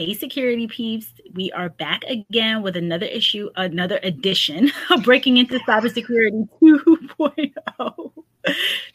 [0.00, 1.12] Hey, security peeps.
[1.34, 8.12] We are back again with another issue, another edition of Breaking into Cybersecurity 2.0.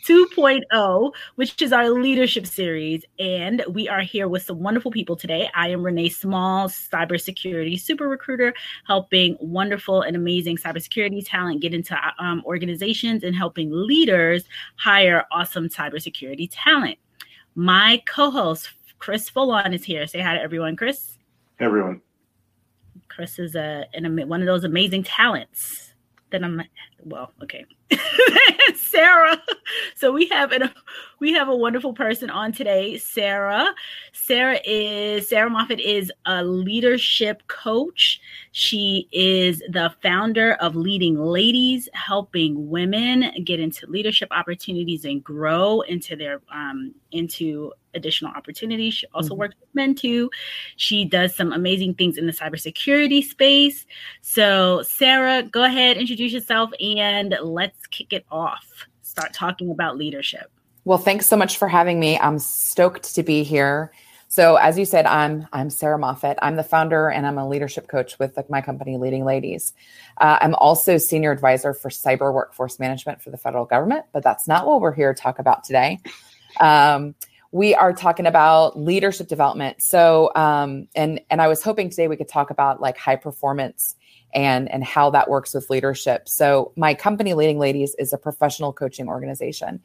[0.03, 3.05] 2.0, which is our leadership series.
[3.19, 5.47] And we are here with some wonderful people today.
[5.53, 8.55] I am Renee Small, cybersecurity super recruiter,
[8.87, 14.45] helping wonderful and amazing cybersecurity talent get into um, organizations and helping leaders
[14.77, 16.97] hire awesome cybersecurity talent.
[17.53, 18.69] My co host,
[18.99, 20.07] Chris Foulon is here.
[20.07, 21.17] Say hi to everyone, Chris.
[21.59, 22.01] Everyone.
[23.07, 25.93] Chris is a an, one of those amazing talents
[26.31, 26.61] that I'm.
[27.03, 27.65] Well, okay.
[28.75, 29.41] Sarah.
[29.95, 30.71] So we have an
[31.19, 33.73] we have a wonderful person on today, Sarah.
[34.11, 38.19] Sarah is Sarah Moffat is a leadership coach.
[38.51, 45.81] She is the founder of Leading Ladies, helping women get into leadership opportunities and grow
[45.81, 48.93] into their um, into additional opportunities.
[48.93, 49.39] She also mm-hmm.
[49.39, 50.29] works with men too.
[50.75, 53.85] She does some amazing things in the cybersecurity space.
[54.21, 58.87] So, Sarah, go ahead, introduce yourself, and let's kick it off.
[59.01, 60.51] Start talking about leadership.
[60.83, 62.19] Well, thanks so much for having me.
[62.19, 63.91] I'm stoked to be here.
[64.27, 66.37] So, as you said, I'm I'm Sarah Moffat.
[66.41, 69.73] I'm the founder and I'm a leadership coach with my company, Leading Ladies.
[70.17, 74.47] Uh, I'm also senior advisor for cyber workforce management for the federal government, but that's
[74.47, 75.99] not what we're here to talk about today.
[76.59, 77.15] Um,
[77.55, 79.81] we are talking about leadership development.
[79.81, 83.95] So, um, and and I was hoping today we could talk about like high performance
[84.33, 86.27] and and how that works with leadership.
[86.27, 89.79] So, my company, Leading Ladies, is a professional coaching organization,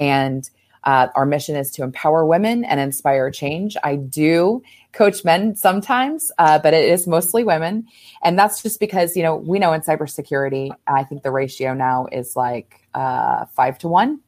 [0.00, 0.48] and
[0.84, 3.76] uh, our mission is to empower women and inspire change.
[3.84, 7.86] I do coach men sometimes, uh, but it is mostly women,
[8.22, 12.06] and that's just because you know we know in cybersecurity, I think the ratio now
[12.10, 14.20] is like uh, five to one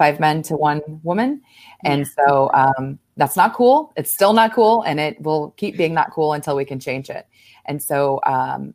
[0.00, 1.42] five men to one woman.
[1.84, 3.92] And so um, that's not cool.
[3.96, 4.80] It's still not cool.
[4.84, 7.26] And it will keep being not cool until we can change it.
[7.66, 8.72] And so um,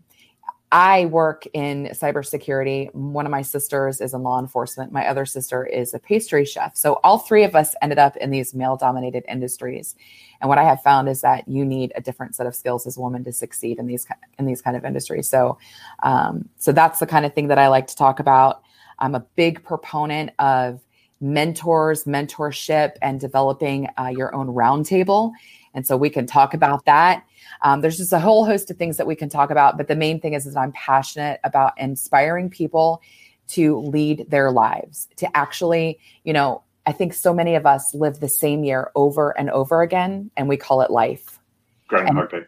[0.72, 2.94] I work in cybersecurity.
[2.94, 4.92] One of my sisters is in law enforcement.
[4.92, 6.76] My other sister is a pastry chef.
[6.76, 9.96] So all three of us ended up in these male dominated industries.
[10.42, 12.98] And what I have found is that you need a different set of skills as
[12.98, 14.06] a woman to succeed in these
[14.38, 15.28] in these kind of industries.
[15.28, 15.58] So,
[16.04, 18.62] um, so that's the kind of thing that I like to talk about.
[19.00, 20.82] I'm a big proponent of
[21.26, 25.32] mentors, mentorship, and developing uh, your own roundtable.
[25.74, 27.26] And so we can talk about that.
[27.62, 29.76] Um, there's just a whole host of things that we can talk about.
[29.76, 33.02] But the main thing is, is I'm passionate about inspiring people
[33.50, 38.20] to lead their lives, to actually, you know, I think so many of us live
[38.20, 41.40] the same year over and over again, and we call it life.
[41.88, 42.48] Groundhog and, Day.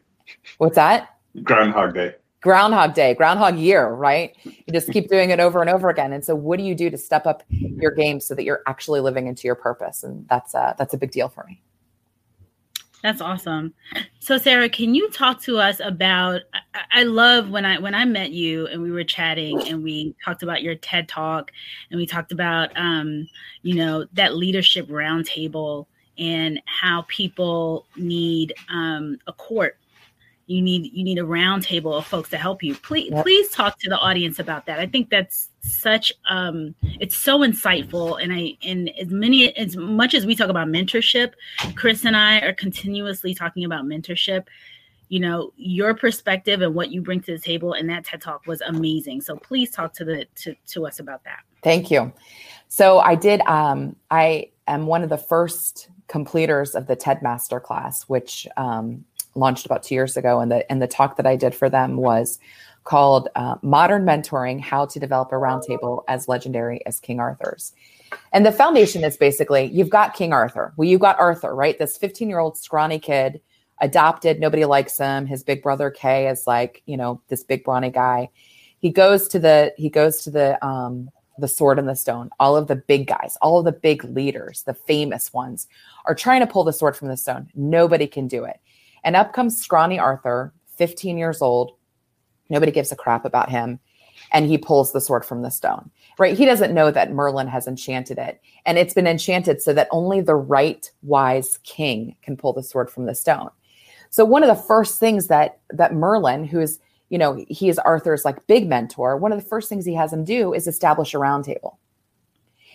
[0.60, 1.18] What's that?
[1.44, 2.16] Groundhog Day.
[2.42, 4.36] Groundhog Day, Groundhog Year, right?
[4.44, 6.14] You just keep doing it over and over again.
[6.14, 9.00] And so, what do you do to step up your game so that you're actually
[9.00, 10.04] living into your purpose?
[10.04, 11.62] And that's a, that's a big deal for me.
[13.04, 13.74] That's awesome.
[14.20, 16.42] So, Sarah, can you talk to us about?
[16.74, 20.16] I, I love when I when I met you and we were chatting and we
[20.24, 21.52] talked about your TED talk
[21.90, 23.28] and we talked about, um,
[23.62, 25.86] you know, that leadership roundtable
[26.18, 29.78] and how people need um, a court
[30.48, 32.74] you need you need a roundtable of folks to help you.
[32.76, 33.24] Please yep.
[33.24, 34.80] please talk to the audience about that.
[34.80, 38.22] I think that's such um it's so insightful.
[38.22, 41.34] And i and as many as much as we talk about mentorship
[41.76, 44.46] chris and i are continuously talking about mentorship.
[45.10, 48.48] You know your perspective and what you bring to the table and that ted talk
[48.48, 49.22] was amazing.
[49.22, 51.42] So please talk to the to, to us about that.
[51.62, 52.14] Thank you.
[52.70, 57.60] So i did um i am one of the first completers of the ted master
[57.60, 59.04] class which um,
[59.38, 61.98] launched about two years ago, and the and the talk that I did for them
[61.98, 62.40] was
[62.84, 67.74] called uh, "Modern Mentoring: How to Develop a Roundtable as Legendary as King Arthur's."
[68.34, 70.74] And the foundation is basically you've got King Arthur.
[70.78, 71.78] Well, you've got Arthur, right?
[71.78, 73.42] This 15 year old scrawny kid,
[73.80, 74.40] adopted.
[74.40, 75.26] Nobody likes him.
[75.26, 78.30] His big brother Kay is like, you know, this big brawny guy.
[78.80, 82.30] He goes to the he goes to the um, the sword and the stone.
[82.40, 85.68] All of the big guys, all of the big leaders, the famous ones,
[86.06, 87.50] are trying to pull the sword from the stone.
[87.56, 88.60] Nobody can do it.
[89.08, 91.78] And up comes scrawny Arthur, 15 years old.
[92.50, 93.80] Nobody gives a crap about him.
[94.34, 95.90] And he pulls the sword from the stone,
[96.20, 96.38] right?
[96.38, 98.42] He doesn't know that Merlin has enchanted it.
[98.66, 102.92] And it's been enchanted so that only the right wise king can pull the sword
[102.92, 103.50] from the stone.
[104.10, 106.78] So one of the first things that that Merlin, who is,
[107.08, 110.12] you know, he is Arthur's like big mentor, one of the first things he has
[110.12, 111.80] him do is establish a round table.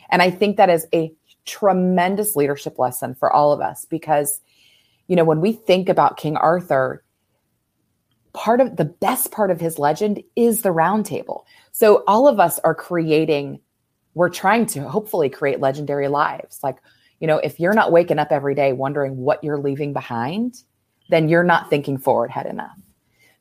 [0.08, 1.12] And I think that is a
[1.44, 4.40] tremendous leadership lesson for all of us because
[5.12, 7.04] you know, when we think about King Arthur,
[8.32, 11.44] part of the best part of his legend is the round table.
[11.72, 13.60] So all of us are creating,
[14.14, 16.60] we're trying to hopefully create legendary lives.
[16.62, 16.78] Like,
[17.20, 20.62] you know, if you're not waking up every day wondering what you're leaving behind,
[21.10, 22.80] then you're not thinking forward head enough.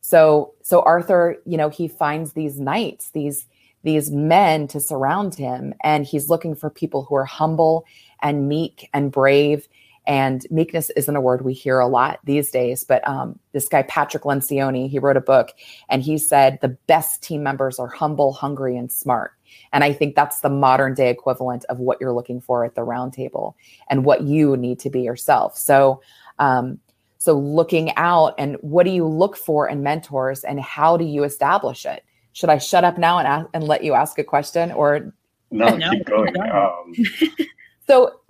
[0.01, 3.45] So so Arthur, you know, he finds these knights, these
[3.83, 7.85] these men to surround him and he's looking for people who are humble
[8.21, 9.69] and meek and brave
[10.07, 13.83] and meekness isn't a word we hear a lot these days but um, this guy
[13.83, 15.51] patrick lencioni he wrote a book
[15.89, 19.33] and he said the best team members are humble hungry and smart.
[19.73, 22.83] And i think that's the modern day equivalent of what you're looking for at the
[22.83, 23.55] round table
[23.89, 25.57] and what you need to be yourself.
[25.57, 26.01] So
[26.39, 26.79] um,
[27.21, 31.23] so looking out and what do you look for in mentors and how do you
[31.23, 32.03] establish it?
[32.33, 35.13] Should I shut up now and ask, and let you ask a question or
[35.51, 36.35] no, no keep going.
[36.39, 36.95] Um,
[37.87, 38.21] so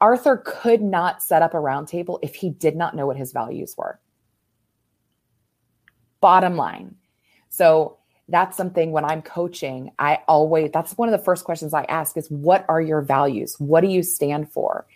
[0.00, 3.74] Arthur could not set up a roundtable if he did not know what his values
[3.76, 3.98] were.
[6.20, 6.96] Bottom line.
[7.48, 7.98] So
[8.28, 12.16] that's something when I'm coaching, I always that's one of the first questions I ask
[12.16, 13.54] is what are your values?
[13.58, 14.86] What do you stand for?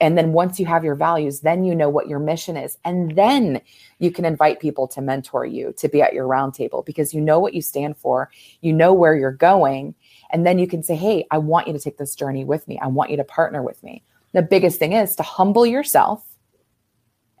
[0.00, 3.16] and then once you have your values then you know what your mission is and
[3.16, 3.60] then
[3.98, 7.38] you can invite people to mentor you to be at your roundtable because you know
[7.38, 8.30] what you stand for
[8.60, 9.94] you know where you're going
[10.30, 12.78] and then you can say hey i want you to take this journey with me
[12.80, 16.24] i want you to partner with me the biggest thing is to humble yourself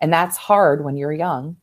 [0.00, 1.56] and that's hard when you're young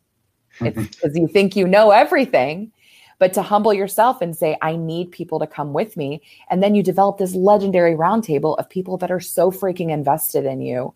[0.62, 0.84] it's mm-hmm.
[0.84, 2.72] because you think you know everything
[3.20, 6.22] but to humble yourself and say, I need people to come with me.
[6.50, 10.62] And then you develop this legendary roundtable of people that are so freaking invested in
[10.62, 10.94] you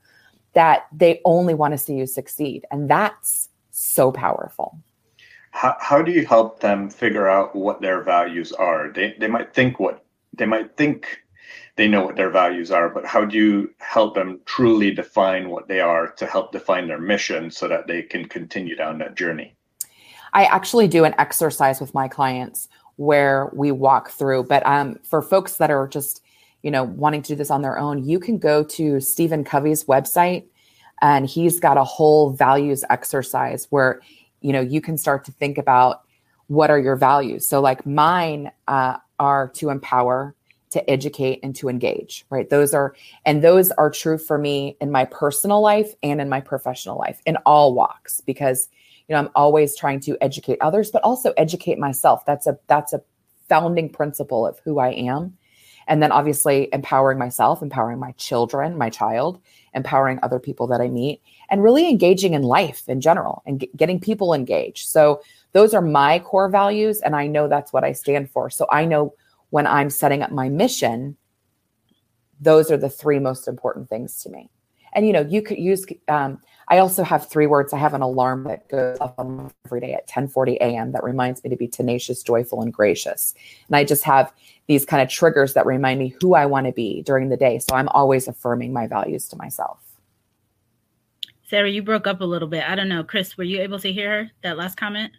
[0.54, 2.66] that they only want to see you succeed.
[2.72, 4.78] And that's so powerful.
[5.52, 8.90] How, how do you help them figure out what their values are?
[8.90, 11.21] They, they might think what they might think
[11.76, 15.68] they know what their values are, but how do you help them truly define what
[15.68, 19.56] they are to help define their mission so that they can continue down that journey?
[20.34, 24.44] I actually do an exercise with my clients where we walk through.
[24.44, 26.22] But um, for folks that are just,
[26.62, 29.86] you know, wanting to do this on their own, you can go to Stephen Covey's
[29.86, 30.46] website
[31.02, 34.02] and he's got a whole values exercise where,
[34.42, 36.04] you know, you can start to think about
[36.48, 37.48] what are your values.
[37.48, 40.36] So, like mine uh, are to empower,
[40.72, 42.50] to educate, and to engage, right?
[42.50, 42.96] Those are,
[43.26, 47.22] and those are true for me in my personal life and in my professional life
[47.26, 48.70] in all walks because
[49.08, 52.26] you know i'm always trying to educate others but also educate myself.
[52.26, 53.02] That's a that's a
[53.50, 55.38] founding principle of who i am.
[55.88, 59.42] And then obviously empowering myself empowering my children my child
[59.74, 64.00] empowering other people that i meet and really engaging in life in general and getting
[64.00, 64.88] people engaged.
[64.88, 65.22] So
[65.52, 68.50] those are my core values and i know that's what i stand for.
[68.50, 69.14] So i know
[69.52, 71.16] when i'm setting up my mission
[72.42, 74.50] those are the three most important things to me
[74.94, 76.40] and you know you could use um,
[76.72, 77.74] I also have three words.
[77.74, 79.14] I have an alarm that goes off
[79.66, 80.94] every day at 10:40 a.m.
[80.94, 83.34] that reminds me to be tenacious, joyful, and gracious.
[83.68, 84.32] And I just have
[84.68, 87.60] these kind of triggers that remind me who I want to be during the day.
[87.60, 89.80] So I'm always affirming my values to myself.
[91.50, 92.64] Sarah, you broke up a little bit.
[92.66, 95.12] I don't know, Chris, were you able to hear her, that last comment?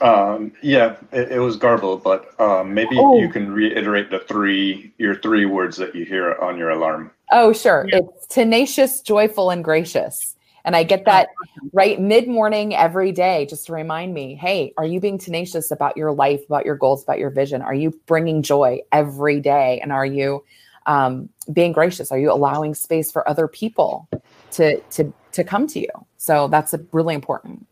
[0.00, 3.20] Um, yeah, it, it, was garbled, but um, maybe oh.
[3.20, 7.12] you can reiterate the three your three words that you hear on your alarm.
[7.30, 7.86] Oh, sure.
[7.88, 7.98] Yeah.
[7.98, 10.34] It's tenacious, joyful, and gracious.
[10.64, 11.28] And I get oh, that
[11.72, 15.96] right mid morning every day just to remind me hey, are you being tenacious about
[15.96, 17.62] your life, about your goals, about your vision?
[17.62, 19.78] Are you bringing joy every day?
[19.80, 20.44] And are you
[20.86, 22.10] um, being gracious?
[22.10, 24.08] Are you allowing space for other people
[24.52, 25.90] to, to, to come to you?
[26.16, 27.66] So that's really important.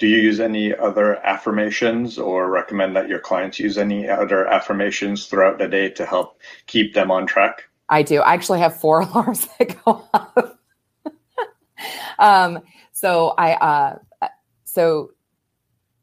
[0.00, 5.26] Do you use any other affirmations or recommend that your clients use any other affirmations
[5.26, 7.68] throughout the day to help keep them on track?
[7.90, 8.20] I do.
[8.20, 10.56] I actually have four alarms that go off
[12.18, 12.60] um,
[12.92, 13.98] so I, uh,
[14.64, 15.12] so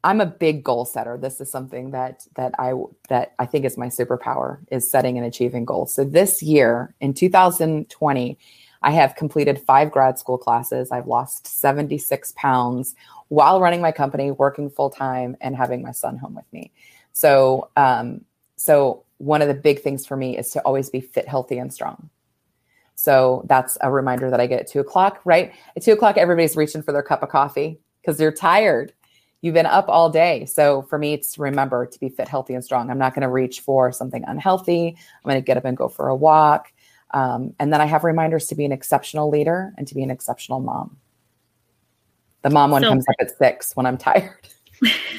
[0.03, 1.17] I'm a big goal setter.
[1.17, 2.73] This is something that that I
[3.09, 5.93] that I think is my superpower is setting and achieving goals.
[5.93, 8.37] So this year in 2020,
[8.81, 10.91] I have completed five grad school classes.
[10.91, 12.95] I've lost 76 pounds
[13.29, 16.71] while running my company, working full time, and having my son home with me.
[17.13, 21.27] So, um, so one of the big things for me is to always be fit,
[21.27, 22.09] healthy, and strong.
[22.95, 25.53] So that's a reminder that I get at two o'clock, right?
[25.75, 28.93] At two o'clock, everybody's reaching for their cup of coffee because they're tired.
[29.41, 30.45] You've been up all day.
[30.45, 32.89] So for me, it's remember to be fit, healthy, and strong.
[32.89, 34.97] I'm not going to reach for something unhealthy.
[34.97, 36.73] I'm going to get up and go for a walk.
[37.11, 40.11] Um, and then I have reminders to be an exceptional leader and to be an
[40.11, 40.97] exceptional mom.
[42.41, 44.47] The mom one so, comes up at six when I'm tired.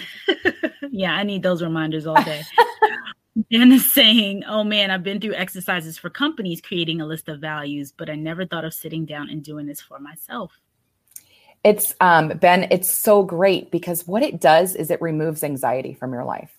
[0.91, 2.43] yeah, I need those reminders all day.
[3.51, 7.41] Dan is saying, Oh man, I've been through exercises for companies creating a list of
[7.41, 10.53] values, but I never thought of sitting down and doing this for myself.
[11.65, 16.13] It's um, Ben, it's so great because what it does is it removes anxiety from
[16.13, 16.57] your life.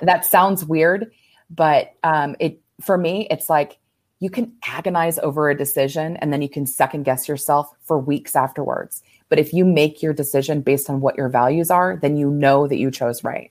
[0.00, 1.12] That sounds weird,
[1.50, 3.78] but um, it for me, it's like
[4.18, 8.34] you can agonize over a decision and then you can second guess yourself for weeks
[8.34, 9.02] afterwards.
[9.28, 12.66] But if you make your decision based on what your values are, then you know
[12.66, 13.50] that you chose right.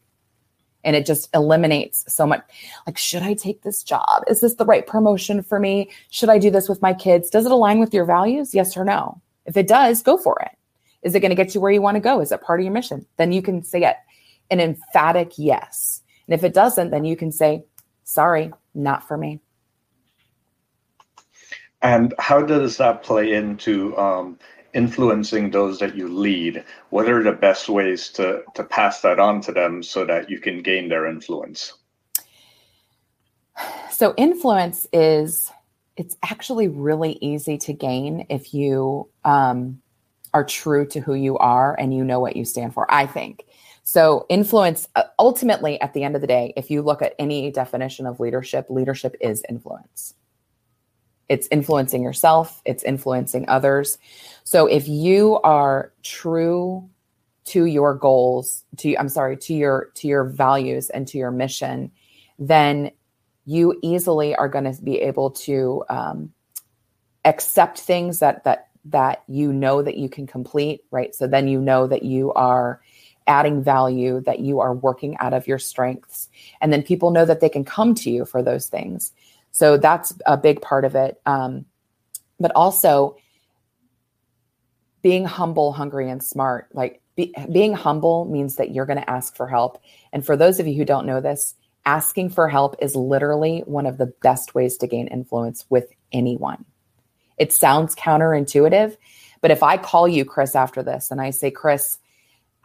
[0.84, 2.44] And it just eliminates so much
[2.86, 4.24] like, should I take this job?
[4.28, 5.90] Is this the right promotion for me?
[6.10, 7.30] Should I do this with my kids?
[7.30, 8.54] Does it align with your values?
[8.54, 9.22] Yes or no?
[9.46, 10.52] If it does, go for it.
[11.02, 12.22] Is it going to get you where you want to go?
[12.22, 13.06] Is it part of your mission?
[13.18, 13.96] Then you can say it
[14.52, 16.02] an emphatic yes.
[16.28, 17.66] And if it doesn't, then you can say,
[18.04, 19.40] sorry, not for me.
[21.82, 24.40] And how does that play into um,
[24.74, 26.64] influencing those that you lead?
[26.90, 30.40] What are the best ways to, to pass that on to them so that you
[30.40, 31.74] can gain their influence?
[33.90, 35.52] So, influence is
[35.96, 39.82] it's actually really easy to gain if you um,
[40.34, 42.92] are true to who you are and you know what you stand for.
[42.92, 43.46] I think
[43.86, 44.26] so.
[44.28, 48.06] Influence uh, ultimately, at the end of the day, if you look at any definition
[48.06, 50.14] of leadership, leadership is influence
[51.30, 53.98] it's influencing yourself, it's influencing others.
[54.44, 56.90] So if you are true
[57.46, 61.92] to your goals, to I'm sorry, to your to your values and to your mission,
[62.40, 62.92] then
[63.46, 66.34] you easily are going to be able to um,
[67.24, 71.14] accept things that that that you know that you can complete, right?
[71.16, 72.82] So then you know that you are
[73.28, 76.30] adding value, that you are working out of your strengths,
[76.62, 79.12] and then people know that they can come to you for those things.
[79.56, 81.22] So that's a big part of it.
[81.26, 81.64] Um,
[82.42, 83.16] but also
[85.02, 86.68] being humble, hungry, and smart.
[86.74, 89.82] Like be, being humble means that you're going to ask for help.
[90.12, 93.86] And for those of you who don't know this, asking for help is literally one
[93.86, 96.66] of the best ways to gain influence with anyone.
[97.38, 98.98] It sounds counterintuitive,
[99.40, 101.98] but if I call you, Chris, after this and I say, Chris,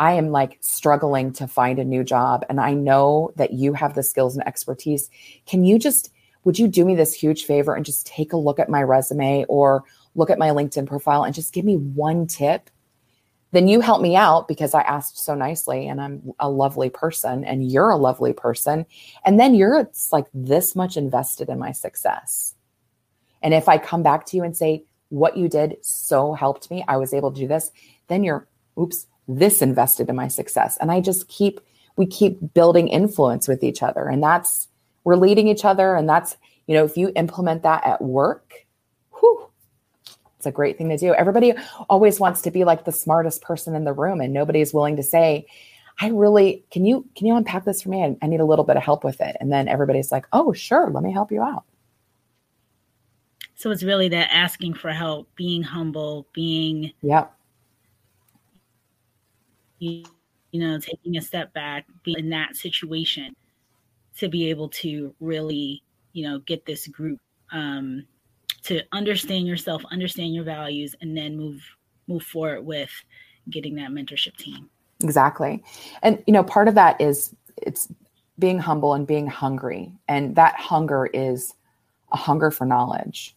[0.01, 3.95] I am like struggling to find a new job and I know that you have
[3.95, 5.09] the skills and expertise.
[5.47, 6.11] Can you just
[6.45, 9.45] would you do me this huge favor and just take a look at my resume
[9.49, 12.71] or look at my LinkedIn profile and just give me one tip?
[13.53, 17.45] Then you help me out because I asked so nicely and I'm a lovely person
[17.45, 18.87] and you're a lovely person.
[19.25, 22.55] And then you're it's like this much invested in my success.
[23.43, 26.85] And if I come back to you and say, what you did so helped me,
[26.87, 27.73] I was able to do this,
[28.07, 28.47] then you're,
[28.79, 30.77] oops, this invested in my success.
[30.81, 31.61] And I just keep,
[31.97, 34.07] we keep building influence with each other.
[34.07, 34.69] And that's,
[35.05, 35.95] we're leading each other.
[35.95, 38.67] And that's, you know, if you implement that at work,
[39.19, 39.49] whew,
[40.37, 41.15] it's a great thing to do.
[41.15, 41.55] Everybody
[41.89, 44.97] always wants to be like the smartest person in the room, and nobody is willing
[44.97, 45.47] to say,
[46.01, 48.03] I really can you can you unpack this for me?
[48.03, 49.37] I, I need a little bit of help with it.
[49.41, 51.65] And then everybody's like, oh, sure, let me help you out.
[53.55, 57.35] So it's really that asking for help, being humble, being yep.
[59.79, 60.05] You,
[60.53, 63.35] you know, taking a step back, being in that situation
[64.19, 67.19] to be able to really, you know, get this group
[67.53, 68.07] um,
[68.65, 71.63] to understand yourself, understand your values, and then move
[72.09, 72.91] move forward with
[73.49, 74.69] getting that mentorship team.
[75.03, 75.63] Exactly,
[76.03, 77.89] and you know, part of that is it's
[78.39, 81.55] being humble and being hungry, and that hunger is
[82.13, 83.37] a hunger for knowledge.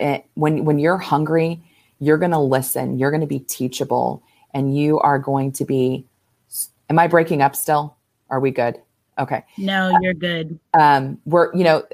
[0.00, 1.62] It, when when you're hungry,
[1.98, 2.98] you're going to listen.
[2.98, 6.06] You're going to be teachable, and you are going to be.
[6.90, 7.96] Am I breaking up still?
[8.28, 8.80] Are we good?
[9.18, 9.44] Okay.
[9.58, 10.58] No, you're good.
[10.72, 11.84] Um, we're, you know,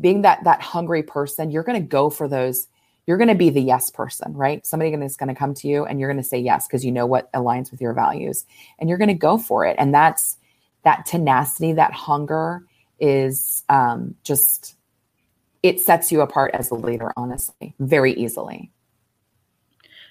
[0.00, 2.68] being that that hungry person, you're going to go for those.
[3.06, 4.64] You're going to be the yes person, right?
[4.66, 6.92] Somebody is going to come to you and you're going to say yes because you
[6.92, 8.44] know what aligns with your values,
[8.78, 9.76] and you're going to go for it.
[9.78, 10.36] And that's
[10.84, 12.62] that tenacity, that hunger
[13.00, 14.76] is um, just
[15.62, 18.70] it sets you apart as a leader, honestly, very easily.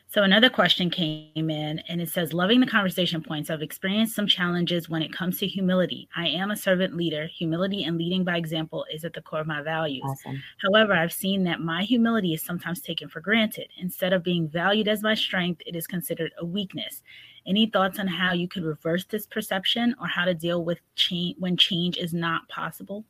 [0.09, 3.49] So another question came in and it says, Loving the conversation points.
[3.49, 6.07] I've experienced some challenges when it comes to humility.
[6.15, 7.27] I am a servant leader.
[7.27, 10.05] Humility and leading by example is at the core of my values.
[10.05, 10.41] Awesome.
[10.61, 13.67] However, I've seen that my humility is sometimes taken for granted.
[13.79, 17.03] Instead of being valued as my strength, it is considered a weakness.
[17.45, 21.35] Any thoughts on how you could reverse this perception or how to deal with change
[21.39, 23.03] when change is not possible?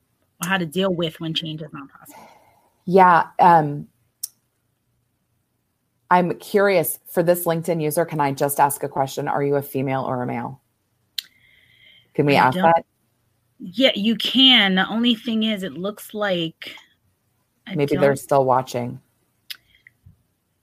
[0.43, 2.27] Or how to deal with when change is not possible?
[2.85, 3.27] Yeah.
[3.39, 3.87] Um,
[6.09, 8.05] I'm curious for this LinkedIn user.
[8.05, 9.27] Can I just ask a question?
[9.27, 10.61] Are you a female or a male?
[12.13, 12.85] Can we I ask that?
[13.59, 14.75] Yeah, you can.
[14.75, 16.75] The only thing is, it looks like
[17.65, 19.01] I maybe they're still watching.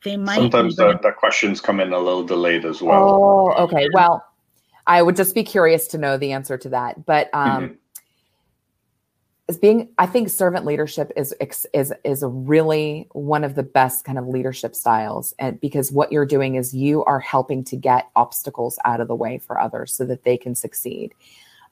[0.04, 0.36] They might.
[0.36, 3.54] Sometimes the, the questions come in a little delayed as well.
[3.56, 3.88] Oh, okay.
[3.92, 4.24] Well,
[4.86, 7.04] I would just be curious to know the answer to that.
[7.06, 7.74] But um, mm-hmm
[9.48, 11.34] as being i think servant leadership is
[11.72, 16.26] is is really one of the best kind of leadership styles and because what you're
[16.26, 20.04] doing is you are helping to get obstacles out of the way for others so
[20.04, 21.14] that they can succeed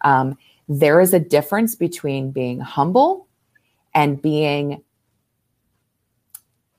[0.02, 0.37] um,
[0.69, 3.29] there is a difference between being humble
[3.95, 4.83] and being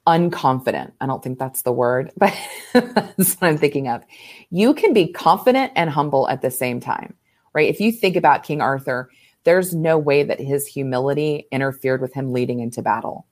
[0.07, 0.91] unconfident.
[0.99, 2.35] I don't think that's the word, but
[2.73, 4.03] that's what I'm thinking of.
[4.49, 7.15] You can be confident and humble at the same time,
[7.53, 7.69] right?
[7.69, 9.09] If you think about King Arthur,
[9.43, 13.25] there's no way that his humility interfered with him leading into battle,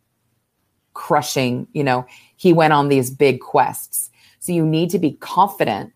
[0.93, 4.09] crushing, you know, he went on these big quests.
[4.39, 5.93] So you need to be confident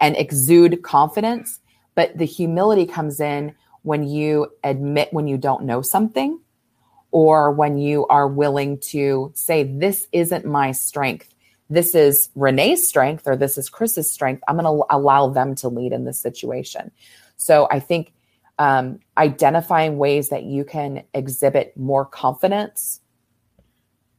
[0.00, 1.60] and exude confidence,
[1.94, 6.40] but the humility comes in when you admit when you don't know something
[7.12, 11.32] or when you are willing to say, This isn't my strength.
[11.70, 14.42] This is Renee's strength or this is Chris's strength.
[14.46, 16.90] I'm going to allow them to lead in this situation.
[17.36, 18.12] So I think
[18.58, 23.00] um, identifying ways that you can exhibit more confidence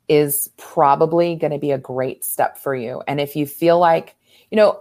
[0.07, 3.01] is probably going to be a great step for you.
[3.07, 4.15] And if you feel like,
[4.51, 4.79] you know,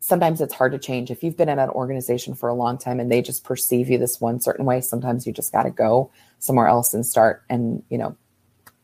[0.00, 1.10] sometimes it's hard to change.
[1.10, 3.98] If you've been in an organization for a long time and they just perceive you
[3.98, 7.82] this one certain way, sometimes you just got to go somewhere else and start and,
[7.90, 8.16] you know,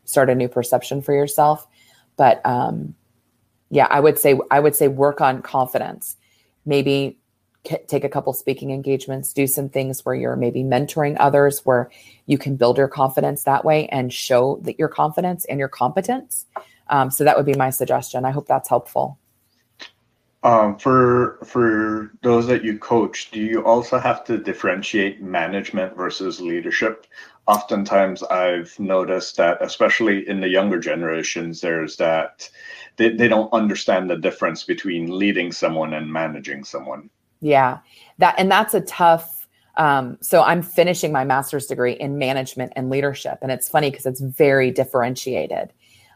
[0.04, 1.66] start a new perception for yourself.
[2.16, 2.94] But um,
[3.70, 6.16] yeah, I would say I would say work on confidence.
[6.66, 7.18] Maybe
[7.64, 11.90] take a couple speaking engagements, do some things where you're maybe mentoring others, where
[12.26, 16.46] you can build your confidence that way and show that your confidence and your competence.
[16.88, 18.24] Um, so that would be my suggestion.
[18.24, 19.18] I hope that's helpful.
[20.44, 26.40] Um, for for those that you coach, do you also have to differentiate management versus
[26.40, 27.06] leadership?
[27.46, 32.50] Oftentimes, I've noticed that, especially in the younger generations, there's that
[32.96, 37.08] they, they don't understand the difference between leading someone and managing someone.
[37.42, 37.80] Yeah,
[38.18, 39.48] that and that's a tough.
[39.76, 44.06] Um, so I'm finishing my master's degree in management and leadership, and it's funny because
[44.06, 45.72] it's very differentiated.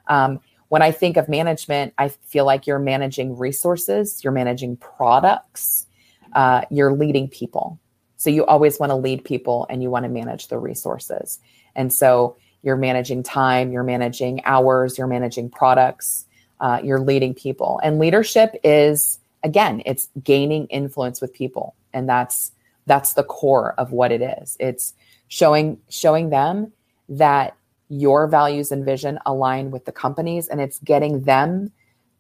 [0.07, 5.87] Um, when I think of management, I feel like you're managing resources, you're managing products,
[6.33, 7.79] uh, you're leading people.
[8.17, 11.39] So you always want to lead people and you want to manage the resources.
[11.75, 16.27] And so you're managing time, you're managing hours, you're managing products,
[16.61, 17.81] uh, you're leading people.
[17.85, 22.53] And leadership is again, it's gaining influence with people, and that's
[22.87, 24.57] that's the core of what it is.
[24.59, 24.93] It's
[25.29, 26.73] showing showing them
[27.09, 27.57] that
[27.89, 31.71] your values and vision align with the companies, and it's getting them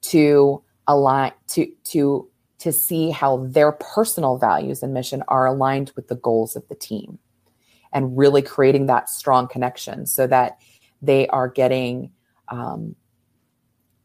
[0.03, 6.09] to align to to to see how their personal values and mission are aligned with
[6.09, 7.19] the goals of the team
[7.93, 10.59] and really creating that strong connection so that
[11.03, 12.11] they are getting
[12.49, 12.95] um,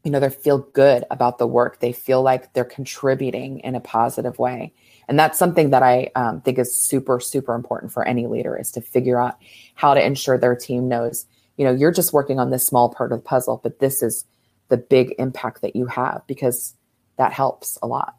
[0.04, 1.80] you know they feel good about the work.
[1.80, 4.72] They feel like they're contributing in a positive way.
[5.08, 8.70] And that's something that i um, think is super super important for any leader is
[8.72, 9.36] to figure out
[9.74, 13.12] how to ensure their team knows you know you're just working on this small part
[13.12, 14.24] of the puzzle but this is
[14.72, 16.74] the big impact that you have because
[17.18, 18.16] that helps a lot.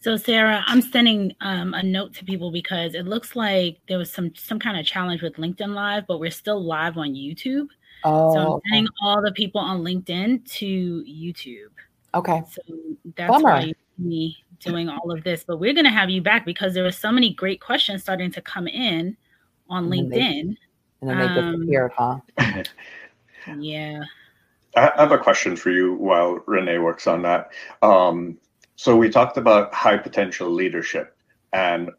[0.00, 4.10] So Sarah, I'm sending um, a note to people because it looks like there was
[4.10, 7.68] some some kind of challenge with LinkedIn Live, but we're still live on YouTube.
[8.04, 8.94] Oh, so I'm sending okay.
[9.02, 11.72] all the people on LinkedIn to YouTube.
[12.14, 12.42] Okay.
[12.50, 12.62] So
[13.16, 13.44] that's Bummer.
[13.44, 15.44] why me doing all of this.
[15.44, 18.30] But we're going to have you back because there were so many great questions starting
[18.32, 19.16] to come in
[19.68, 20.56] on and LinkedIn.
[21.02, 22.18] They, and then they um, disappeared, huh?
[23.58, 24.02] yeah.
[24.76, 27.50] I have a question for you while Renee works on that.
[27.82, 28.38] Um,
[28.76, 31.16] so we talked about high potential leadership,
[31.52, 31.90] and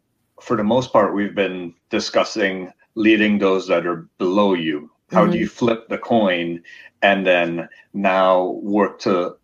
[0.42, 5.32] for the most part, we've been discussing leading those that are below you how mm-hmm.
[5.32, 6.62] do you flip the coin
[7.02, 9.36] and then now work to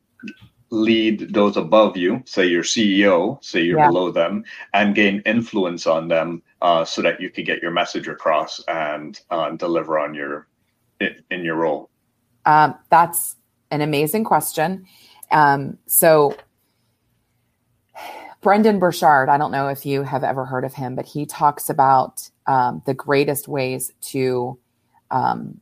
[0.71, 3.89] lead those above you, say your CEO, say you're yeah.
[3.89, 8.09] below them, and gain influence on them uh, so that you can get your message
[8.09, 10.49] across and uh, deliver on your
[11.01, 11.91] in, in your role?
[12.47, 13.37] Um, that's
[13.71, 14.87] an amazing question.
[15.31, 16.37] Um, so
[18.41, 21.71] Brendon Burchard, I don't know if you have ever heard of him, but he talks
[21.71, 24.59] about um, the greatest ways to
[25.13, 25.61] um,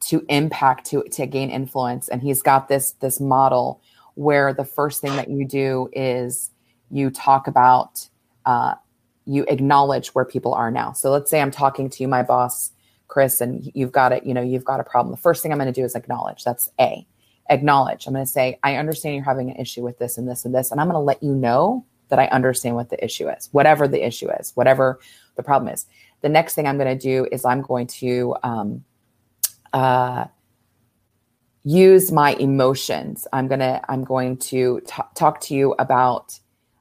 [0.00, 2.08] to impact to to gain influence.
[2.08, 3.80] And he's got this this model
[4.14, 6.50] where the first thing that you do is
[6.90, 8.08] you talk about
[8.44, 8.74] uh,
[9.24, 10.92] you acknowledge where people are now.
[10.92, 12.72] So let's say i'm talking to you my boss
[13.08, 15.10] chris and you've got it you know you've got a problem.
[15.12, 16.44] The first thing i'm going to do is acknowledge.
[16.44, 17.06] That's a.
[17.50, 18.06] Acknowledge.
[18.06, 20.54] I'm going to say i understand you're having an issue with this and this and
[20.54, 23.50] this and i'm going to let you know that i understand what the issue is
[23.52, 24.98] whatever the issue is whatever
[25.36, 25.86] the problem is
[26.24, 28.84] the next thing i'm going to do is i'm going to um,
[29.72, 30.24] uh,
[31.64, 33.26] use my emotions.
[33.32, 36.38] I'm gonna I'm going to t- talk to you about.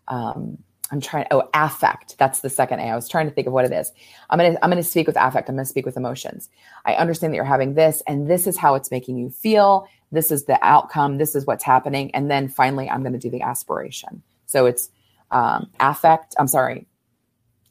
[0.07, 0.57] Um,
[0.91, 1.25] I'm trying.
[1.31, 2.17] Oh, affect.
[2.19, 2.83] That's the second A.
[2.83, 3.91] I was trying to think of what it is.
[4.29, 5.49] I'm gonna I'm gonna speak with affect.
[5.49, 6.49] I'm gonna speak with emotions.
[6.85, 9.87] I understand that you're having this, and this is how it's making you feel.
[10.11, 11.17] This is the outcome.
[11.17, 14.21] This is what's happening, and then finally, I'm gonna do the aspiration.
[14.45, 14.89] So it's
[15.31, 16.35] um, affect.
[16.37, 16.85] I'm sorry.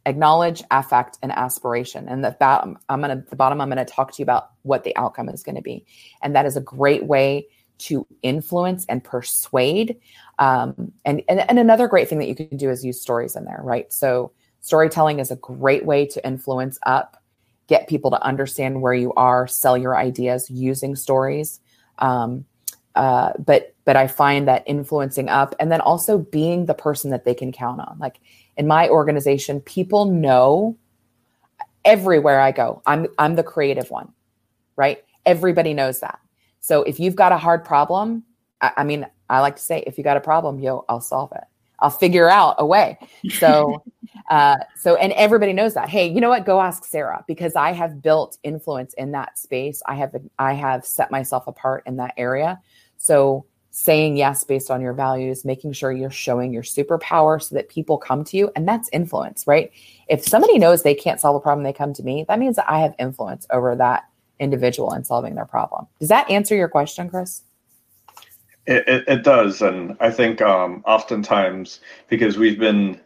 [0.07, 2.09] Acknowledge, affect, and aspiration.
[2.09, 4.97] And the bottom, I'm gonna the bottom, I'm gonna talk to you about what the
[4.97, 5.87] outcome is to be,
[6.23, 7.47] and that is a great way
[7.79, 9.99] to influence and persuade.
[10.39, 13.45] Um, and, and and another great thing that you can do is use stories in
[13.45, 13.93] there, right?
[13.93, 17.23] So storytelling is a great way to influence up,
[17.67, 21.61] get people to understand where you are, sell your ideas using stories.
[21.99, 22.45] Um,
[22.95, 27.25] uh, but but I find that influencing up, and then also being the person that
[27.25, 28.21] they can count on, like
[28.57, 30.77] in my organization, people know
[31.85, 34.13] everywhere I go, I'm I'm the creative one,
[34.77, 35.03] right?
[35.27, 36.19] Everybody knows that.
[36.61, 38.25] So if you've got a hard problem,
[38.61, 41.33] I, I mean, I like to say, if you got a problem, yo, I'll solve
[41.33, 41.45] it.
[41.81, 42.99] I'll figure out a way.
[43.29, 43.83] So,
[44.31, 45.89] uh, so, and everybody knows that.
[45.89, 46.47] Hey, you know what?
[46.47, 49.83] Go ask Sarah because I have built influence in that space.
[49.87, 52.61] I have, I have set myself apart in that area.
[52.99, 57.71] So saying yes based on your values, making sure you're showing your superpower so that
[57.71, 58.53] people come to you.
[58.55, 59.73] And that's influence, right?
[60.09, 62.71] If somebody knows they can't solve a problem, they come to me, that means that
[62.71, 64.05] I have influence over that
[64.39, 65.87] individual in solving their problem.
[65.99, 67.43] Does that answer your question, Chris?
[68.67, 69.63] It, it, it does.
[69.63, 73.01] And I think um, oftentimes, because we've been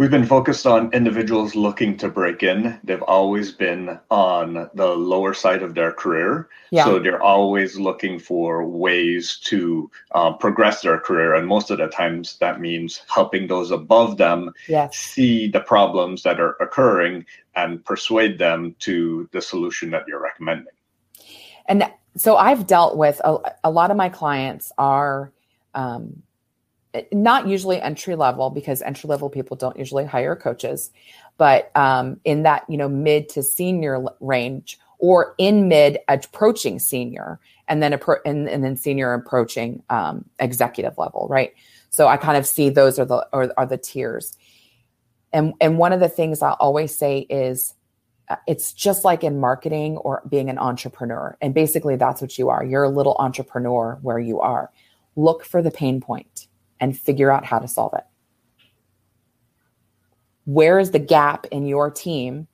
[0.00, 2.80] We've been focused on individuals looking to break in.
[2.82, 6.48] They've always been on the lower side of their career.
[6.70, 6.86] Yeah.
[6.86, 11.34] So they're always looking for ways to um, progress their career.
[11.34, 14.96] And most of the times that means helping those above them yes.
[14.96, 20.72] see the problems that are occurring and persuade them to the solution that you're recommending.
[21.66, 21.84] And
[22.16, 25.30] so I've dealt with a, a lot of my clients are.
[25.74, 26.22] Um,
[27.12, 30.90] not usually entry level because entry level people don't usually hire coaches,
[31.38, 37.38] but um, in that you know mid to senior range or in mid approaching senior
[37.68, 41.54] and then appro- and, and then senior approaching um, executive level, right?
[41.90, 44.36] So I kind of see those are the are, are the tiers.
[45.32, 47.74] And and one of the things I always say is
[48.28, 51.36] uh, it's just like in marketing or being an entrepreneur.
[51.40, 52.64] And basically that's what you are.
[52.64, 54.72] You're a little entrepreneur where you are.
[55.14, 56.48] Look for the pain point
[56.80, 58.04] and figure out how to solve it.
[60.44, 62.48] Where is the gap in your team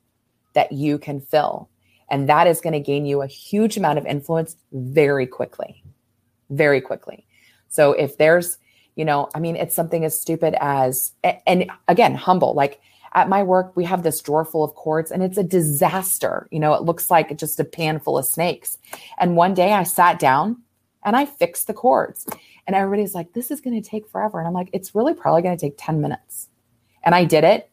[0.54, 1.70] that you can fill?
[2.10, 5.82] And that is going to gain you a huge amount of influence very quickly.
[6.50, 7.26] Very quickly.
[7.68, 8.58] So if there's,
[8.96, 11.12] you know, I mean, it's something as stupid as,
[11.46, 12.54] and again, humble.
[12.54, 12.80] Like
[13.14, 16.48] at my work, we have this drawer full of cords and it's a disaster.
[16.50, 18.78] You know, it looks like just a pan full of snakes.
[19.18, 20.62] And one day I sat down
[21.06, 22.26] and I fixed the cords.
[22.66, 24.38] And everybody's like, this is going to take forever.
[24.38, 26.48] And I'm like, it's really probably going to take 10 minutes.
[27.04, 27.70] And I did it.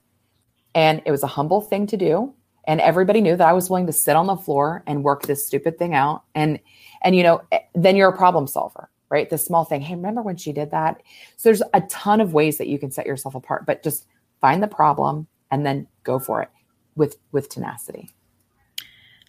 [0.75, 2.33] And it was a humble thing to do.
[2.65, 5.45] And everybody knew that I was willing to sit on the floor and work this
[5.45, 6.23] stupid thing out.
[6.35, 6.59] And,
[7.01, 9.29] and, you know, eh, then you're a problem solver, right?
[9.29, 9.81] The small thing.
[9.81, 11.01] Hey, remember when she did that?
[11.35, 14.05] So there's a ton of ways that you can set yourself apart, but just
[14.41, 16.49] find the problem and then go for it
[16.95, 18.11] with, with tenacity.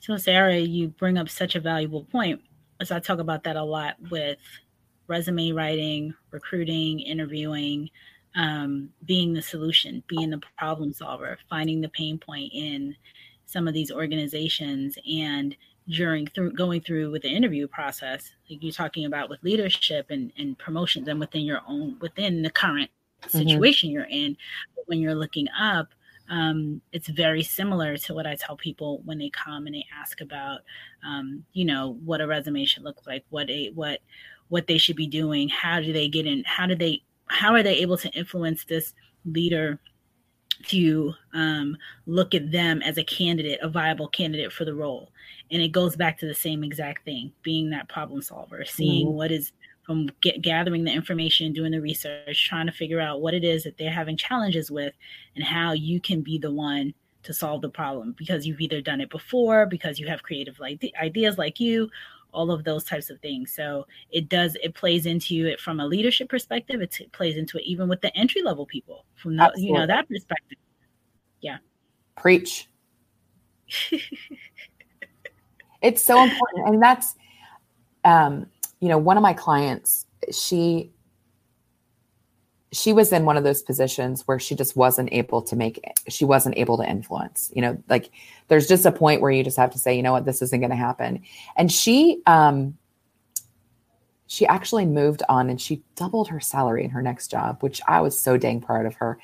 [0.00, 2.42] So, Sarah, you bring up such a valuable point.
[2.80, 4.38] As I talk about that a lot with
[5.06, 7.90] resume writing, recruiting, interviewing,
[8.34, 12.96] um, being the solution, being the problem solver, finding the pain point in
[13.46, 15.56] some of these organizations and
[15.88, 20.32] during through going through with the interview process like you're talking about with leadership and,
[20.38, 22.90] and promotions and within your own within the current
[23.22, 23.36] mm-hmm.
[23.38, 23.94] situation mm-hmm.
[23.94, 24.36] you're in
[24.86, 25.88] when you're looking up
[26.28, 30.20] um, it's very similar to what I tell people when they come and they ask
[30.20, 30.60] about,
[31.06, 34.00] um, you know, what a resume should look like, what a what
[34.48, 37.62] what they should be doing how do they get in how do they how are
[37.62, 39.78] they able to influence this leader
[40.66, 45.10] to um, look at them as a candidate a viable candidate for the role
[45.50, 49.16] and it goes back to the same exact thing being that problem solver seeing mm-hmm.
[49.16, 49.52] what is
[49.84, 53.64] from get, gathering the information doing the research trying to figure out what it is
[53.64, 54.94] that they're having challenges with
[55.34, 59.00] and how you can be the one to solve the problem because you've either done
[59.00, 61.88] it before because you have creative like ideas like you
[62.34, 63.52] all of those types of things.
[63.54, 66.82] So it does it plays into it from a leadership perspective.
[66.82, 70.08] It, plays into it even with the entry level people from the, you know that
[70.08, 70.58] perspective.
[71.40, 71.58] Yeah.
[72.16, 72.68] Preach.
[75.82, 77.14] it's so important, and that's
[78.04, 78.46] um,
[78.84, 80.04] you know one of my clients.
[80.30, 80.90] She
[82.70, 86.00] she was in one of those positions where she just wasn't able to make it.
[86.08, 87.50] She wasn't able to influence.
[87.54, 88.10] You know, like
[88.48, 90.60] there's just a point where you just have to say, you know what, this isn't
[90.60, 91.22] going to happen.
[91.56, 92.76] And she, um,
[94.26, 98.00] she actually moved on and she doubled her salary in her next job, which I
[98.00, 99.18] was so dang proud of her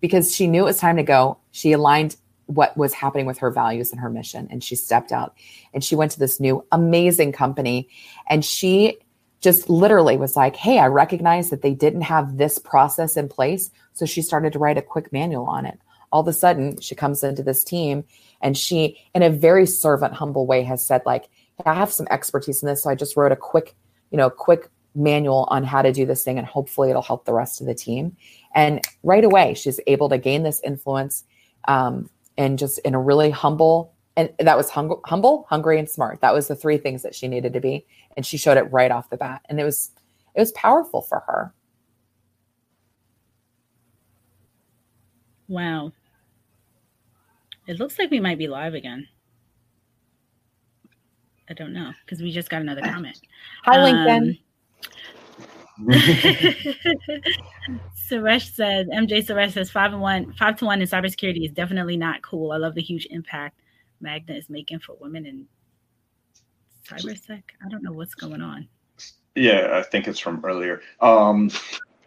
[0.00, 1.38] because she knew it was time to go.
[1.52, 5.34] She aligned what was happening with her values and her mission and she stepped out
[5.74, 7.88] and she went to this new amazing company
[8.28, 8.98] and she
[9.40, 13.70] just literally was like, Hey, I recognize that they didn't have this process in place.
[13.92, 15.78] So she started to write a quick manual on it.
[16.12, 18.04] all of a sudden she comes into this team
[18.40, 21.28] and she in a very servant humble way has said like
[21.64, 23.74] i have some expertise in this so i just wrote a quick
[24.10, 27.32] you know quick manual on how to do this thing and hopefully it'll help the
[27.32, 28.16] rest of the team
[28.54, 31.24] and right away she's able to gain this influence
[31.68, 36.20] um, and just in a really humble and that was hung- humble hungry and smart
[36.20, 38.90] that was the three things that she needed to be and she showed it right
[38.90, 39.90] off the bat and it was
[40.34, 41.52] it was powerful for her
[45.48, 45.92] wow
[47.66, 49.08] it looks like we might be live again.
[51.48, 53.20] I don't know because we just got another comment.
[53.64, 54.38] Hi, Lincoln.
[54.38, 54.38] Um,
[58.08, 61.96] Suresh said, MJ Suresh says five and one, five to one in cybersecurity is definitely
[61.96, 62.52] not cool.
[62.52, 63.60] I love the huge impact
[64.00, 65.46] Magna is making for women in
[66.88, 67.42] cybersec.
[67.64, 68.68] I don't know what's going on.
[69.34, 70.80] Yeah, I think it's from earlier.
[71.00, 71.50] Um,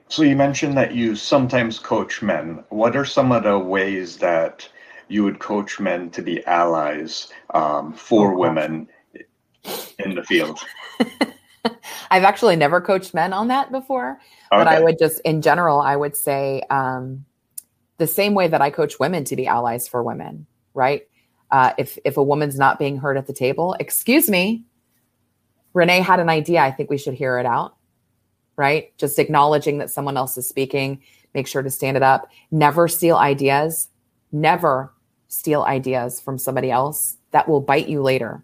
[0.07, 2.63] so you mentioned that you sometimes coach men.
[2.69, 4.67] What are some of the ways that
[5.07, 8.87] you would coach men to be allies um, for oh, women
[9.99, 10.59] in the field?
[12.11, 14.19] I've actually never coached men on that before,
[14.51, 14.63] okay.
[14.63, 17.25] but I would just, in general, I would say um,
[17.97, 21.07] the same way that I coach women to be allies for women, right?
[21.51, 24.63] Uh, if if a woman's not being heard at the table, excuse me,
[25.73, 26.61] Renee had an idea.
[26.61, 27.75] I think we should hear it out,
[28.55, 28.95] right?
[28.97, 31.01] Just acknowledging that someone else is speaking.
[31.33, 32.29] Make sure to stand it up.
[32.51, 33.89] Never steal ideas.
[34.31, 34.93] Never
[35.27, 38.43] steal ideas from somebody else that will bite you later.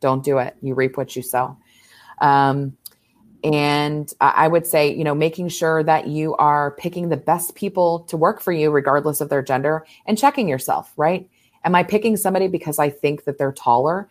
[0.00, 0.56] Don't do it.
[0.60, 1.56] You reap what you sow.
[2.20, 2.76] Um,
[3.44, 8.00] and I would say, you know, making sure that you are picking the best people
[8.04, 11.28] to work for you, regardless of their gender, and checking yourself, right?
[11.64, 14.08] Am I picking somebody because I think that they're taller?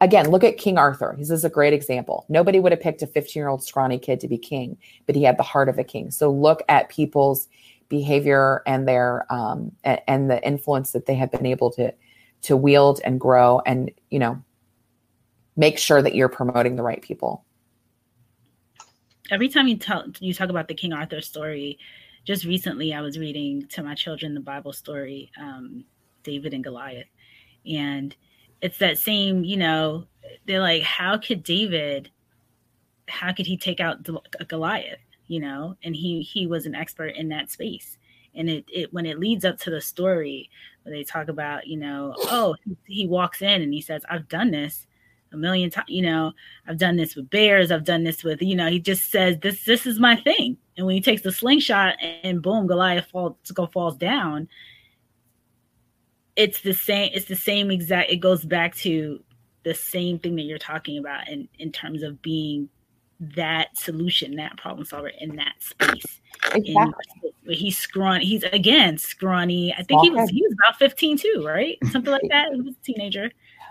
[0.00, 1.14] Again, look at King Arthur.
[1.18, 2.26] This is a great example.
[2.28, 5.22] Nobody would have picked a 15 year old scrawny kid to be king, but he
[5.22, 6.10] had the heart of a king.
[6.10, 7.48] So look at people's
[7.88, 11.92] behavior and their um, and, the influence that they have been able to
[12.42, 14.42] to wield and grow and you know
[15.56, 17.44] make sure that you're promoting the right people
[19.30, 21.78] every time you tell you talk about the king arthur story
[22.24, 25.84] just recently i was reading to my children the bible story um,
[26.24, 27.06] david and goliath
[27.66, 28.16] and
[28.60, 30.06] it's that same you know
[30.46, 32.10] they're like how could david
[33.08, 34.06] how could he take out
[34.48, 37.98] goliath you know, and he he was an expert in that space.
[38.34, 40.50] And it, it when it leads up to the story
[40.82, 42.56] where they talk about, you know, oh,
[42.86, 44.86] he walks in and he says, I've done this
[45.32, 46.32] a million times, you know,
[46.66, 49.64] I've done this with bears, I've done this with, you know, he just says this
[49.64, 50.58] this is my thing.
[50.76, 54.48] And when he takes the slingshot and boom, Goliath falls go falls down,
[56.36, 59.22] it's the same, it's the same exact, it goes back to
[59.62, 62.68] the same thing that you're talking about in, in terms of being
[63.20, 66.20] that solution, that problem solver in that space.
[66.52, 66.94] Exactly.
[67.48, 68.24] He's scrawny.
[68.24, 69.74] He's again scrawny.
[69.74, 71.78] I think he was he was about 15 too, right?
[71.90, 72.52] Something like that.
[72.52, 73.30] He was a teenager.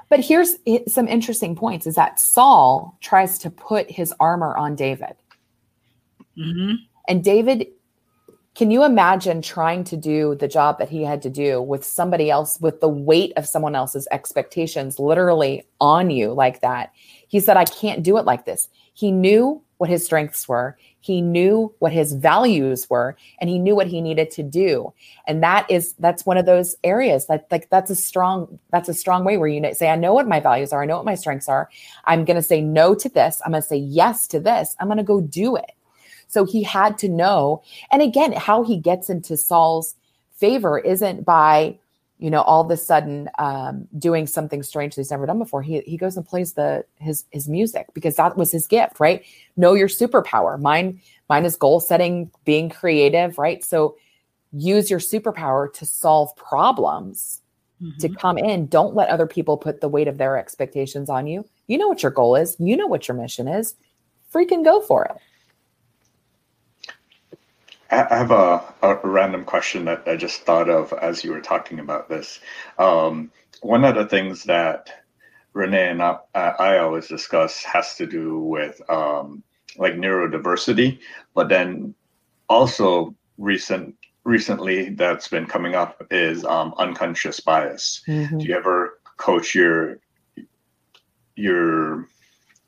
[0.09, 0.55] But here's
[0.87, 5.15] some interesting points: is that Saul tries to put his armor on David,
[6.37, 6.75] mm-hmm.
[7.07, 7.67] and David.
[8.55, 12.29] Can you imagine trying to do the job that he had to do with somebody
[12.29, 16.91] else, with the weight of someone else's expectations literally on you like that?
[17.27, 18.69] He said, I can't do it like this.
[18.93, 20.77] He knew what his strengths were.
[20.99, 24.93] He knew what his values were and he knew what he needed to do.
[25.27, 28.93] And that is that's one of those areas that like that's a strong that's a
[28.93, 30.83] strong way where you say I know what my values are.
[30.83, 31.69] I know what my strengths are.
[32.05, 33.41] I'm going to say no to this.
[33.43, 34.75] I'm going to say yes to this.
[34.79, 35.71] I'm going to go do it.
[36.33, 37.61] So he had to know.
[37.91, 39.95] And again, how he gets into Saul's
[40.35, 41.77] favor isn't by
[42.23, 45.61] you know, all of a sudden um, doing something strange that he's never done before.
[45.61, 49.25] He he goes and plays the his his music because that was his gift, right?
[49.57, 50.57] Know your superpower.
[50.57, 53.61] Mine mine is goal setting, being creative, right?
[53.61, 53.97] So
[54.53, 57.41] use your superpower to solve problems.
[57.81, 57.97] Mm-hmm.
[57.97, 61.43] To come in, don't let other people put the weight of their expectations on you.
[61.67, 62.55] You know what your goal is.
[62.57, 63.75] You know what your mission is.
[64.33, 65.17] Freaking go for it.
[67.93, 71.79] I have a, a, random question that I just thought of as you were talking
[71.79, 72.39] about this.
[72.79, 74.89] Um, one of the things that
[75.53, 79.43] Renee and I, I always discuss has to do with um,
[79.77, 80.99] like neurodiversity,
[81.35, 81.93] but then
[82.49, 88.01] also recent recently that's been coming up is um, unconscious bias.
[88.07, 88.39] Mm-hmm.
[88.39, 89.99] Do you ever coach your
[91.35, 92.07] your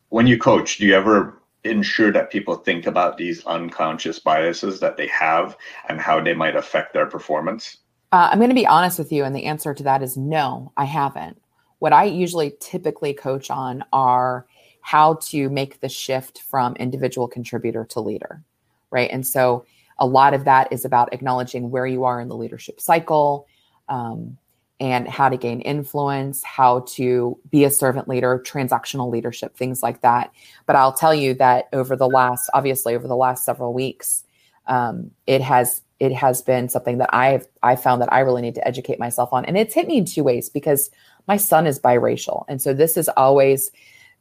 [0.09, 0.77] when you coach?
[0.77, 5.57] Do you ever ensure that people think about these unconscious biases that they have
[5.89, 7.77] and how they might affect their performance?
[8.11, 10.71] Uh, I'm going to be honest with you, and the answer to that is no,
[10.77, 11.41] I haven't.
[11.79, 14.45] What I usually typically coach on are
[14.81, 18.43] how to make the shift from individual contributor to leader,
[18.91, 19.09] right?
[19.11, 19.65] And so
[19.97, 23.47] a lot of that is about acknowledging where you are in the leadership cycle
[23.89, 24.37] um,
[24.79, 30.01] and how to gain influence, how to be a servant leader, transactional leadership, things like
[30.01, 30.31] that.
[30.65, 34.23] But I'll tell you that over the last, obviously, over the last several weeks,
[34.67, 38.55] um, it has it has been something that I've I found that I really need
[38.55, 40.89] to educate myself on, and it's hit me in two ways because
[41.27, 43.71] my son is biracial, and so this is always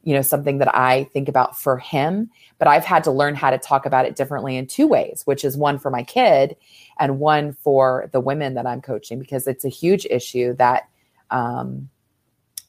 [0.05, 3.49] you know something that i think about for him but i've had to learn how
[3.49, 6.55] to talk about it differently in two ways which is one for my kid
[6.99, 10.87] and one for the women that i'm coaching because it's a huge issue that
[11.31, 11.89] um,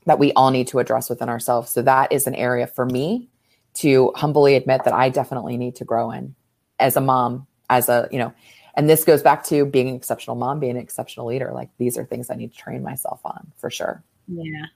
[0.06, 1.70] that we all need to address within ourselves.
[1.70, 3.28] So that is an area for me
[3.74, 6.34] to humbly admit that i definitely need to grow in
[6.78, 8.32] as a mom as a you know
[8.74, 11.50] and this goes back to being an exceptional mom being an exceptional leader.
[11.52, 14.02] Like these are things i need to train myself on for sure.
[14.28, 14.66] Yeah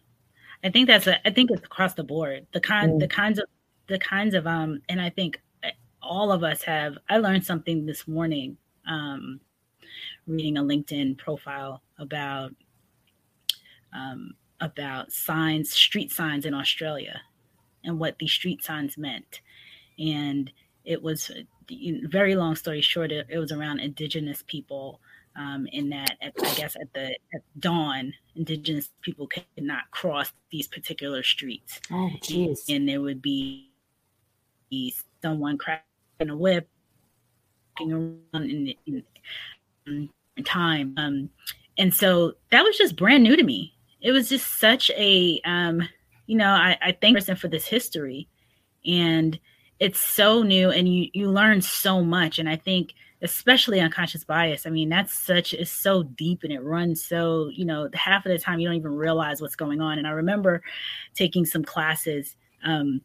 [0.62, 2.46] I think that's a, I think it's across the board.
[2.52, 3.00] The kind mm.
[3.00, 3.46] the kinds of
[3.86, 5.40] the kinds of um and I think
[6.02, 9.40] all of us have I learned something this morning um
[10.26, 12.54] reading a LinkedIn profile about
[13.92, 17.22] um about signs street signs in Australia
[17.84, 19.40] and what these street signs meant.
[19.98, 20.52] And
[20.84, 21.30] it was
[22.04, 25.00] very long story short it, it was around indigenous people
[25.36, 30.32] um, in that at, I guess at the at dawn, indigenous people could not cross
[30.50, 31.80] these particular streets.
[31.90, 32.60] Oh, jeez.
[32.68, 33.70] And, there would be
[35.22, 35.84] someone cracking
[36.30, 36.68] a whip,
[37.80, 39.02] around in, in,
[39.86, 40.94] in time.
[40.96, 41.30] Um,
[41.78, 43.74] and so that was just brand new to me.
[44.00, 45.88] It was just such a, um,
[46.26, 48.28] you know, I, I thank person for this history,
[48.86, 49.38] and
[49.78, 52.38] it's so new, and you you learn so much.
[52.38, 54.66] And I think especially unconscious bias.
[54.66, 58.32] I mean, that's such is so deep and it runs so, you know, half of
[58.32, 59.98] the time you don't even realize what's going on.
[59.98, 60.62] And I remember
[61.14, 63.00] taking some classes um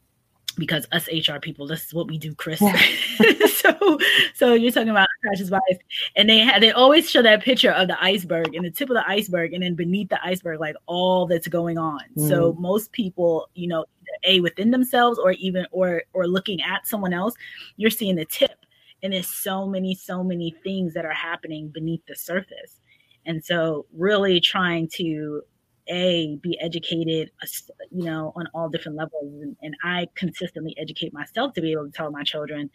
[0.57, 2.61] because us HR people, this is what we do, Chris.
[2.61, 2.79] Yeah.
[3.47, 3.97] so,
[4.33, 5.79] so you're talking about unconscious bias,
[6.15, 8.95] and they had they always show that picture of the iceberg and the tip of
[8.95, 12.01] the iceberg, and then beneath the iceberg, like all that's going on.
[12.17, 12.29] Mm.
[12.29, 13.85] So most people, you know,
[14.23, 17.35] a within themselves or even or or looking at someone else,
[17.77, 18.64] you're seeing the tip
[19.05, 22.81] and there's so many so many things that are happening beneath the surface.
[23.25, 25.43] And so really trying to
[25.87, 27.47] a be educated uh,
[27.91, 29.31] you know on all different levels.
[29.41, 32.71] And, and, i consistently educate myself to be able to tell my children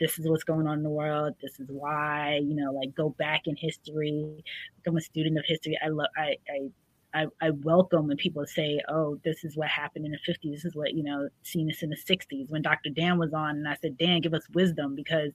[0.00, 1.34] this is what's going on in the world.
[1.42, 4.42] This is why you know like go back in history.
[4.78, 5.78] Become a student of history.
[5.84, 6.70] I love i i
[7.16, 10.52] I, I, welcome when people say, "Oh, this is what happened in the '50s.
[10.52, 12.90] This is what you know, seen this in the '60s." When Dr.
[12.90, 15.32] Dan was on, and I said, "Dan, give us wisdom," because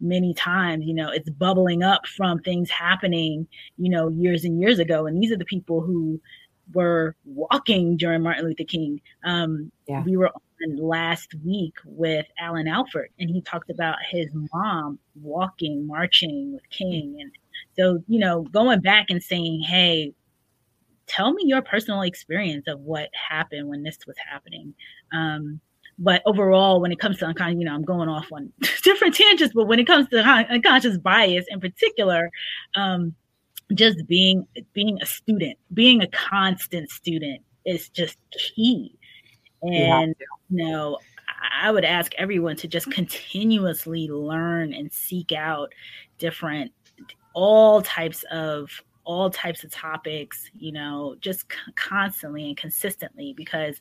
[0.00, 4.78] many times, you know, it's bubbling up from things happening, you know, years and years
[4.78, 6.18] ago, and these are the people who
[6.72, 9.00] were walking during Martin Luther King.
[9.24, 10.02] Um, yeah.
[10.02, 15.86] We were on last week with Alan Alford, and he talked about his mom walking,
[15.86, 17.30] marching with King, and
[17.76, 20.14] so you know, going back and saying, "Hey."
[21.10, 24.74] Tell me your personal experience of what happened when this was happening.
[25.12, 25.60] Um,
[25.98, 29.52] but overall, when it comes to unconscious, you know, I'm going off on different tangents,
[29.54, 32.30] but when it comes to unconscious bias in particular,
[32.74, 33.14] um,
[33.74, 38.96] just being being a student, being a constant student is just key.
[39.62, 40.14] And
[40.48, 40.98] you know,
[41.62, 45.72] I would ask everyone to just continuously learn and seek out
[46.18, 46.72] different
[47.34, 48.70] all types of
[49.04, 53.80] all types of topics, you know, just c- constantly and consistently because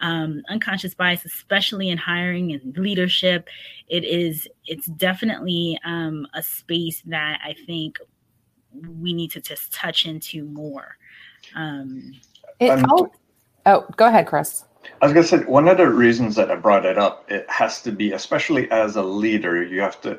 [0.00, 3.48] um, unconscious bias, especially in hiring and leadership,
[3.88, 7.98] it is, it's definitely um, a space that I think
[8.98, 10.96] we need to just touch into more.
[11.54, 12.14] Um,
[12.58, 13.12] it, oh,
[13.66, 14.64] oh, go ahead, Chris.
[15.00, 17.48] I was going to say one of the reasons that I brought it up, it
[17.48, 20.18] has to be, especially as a leader, you have to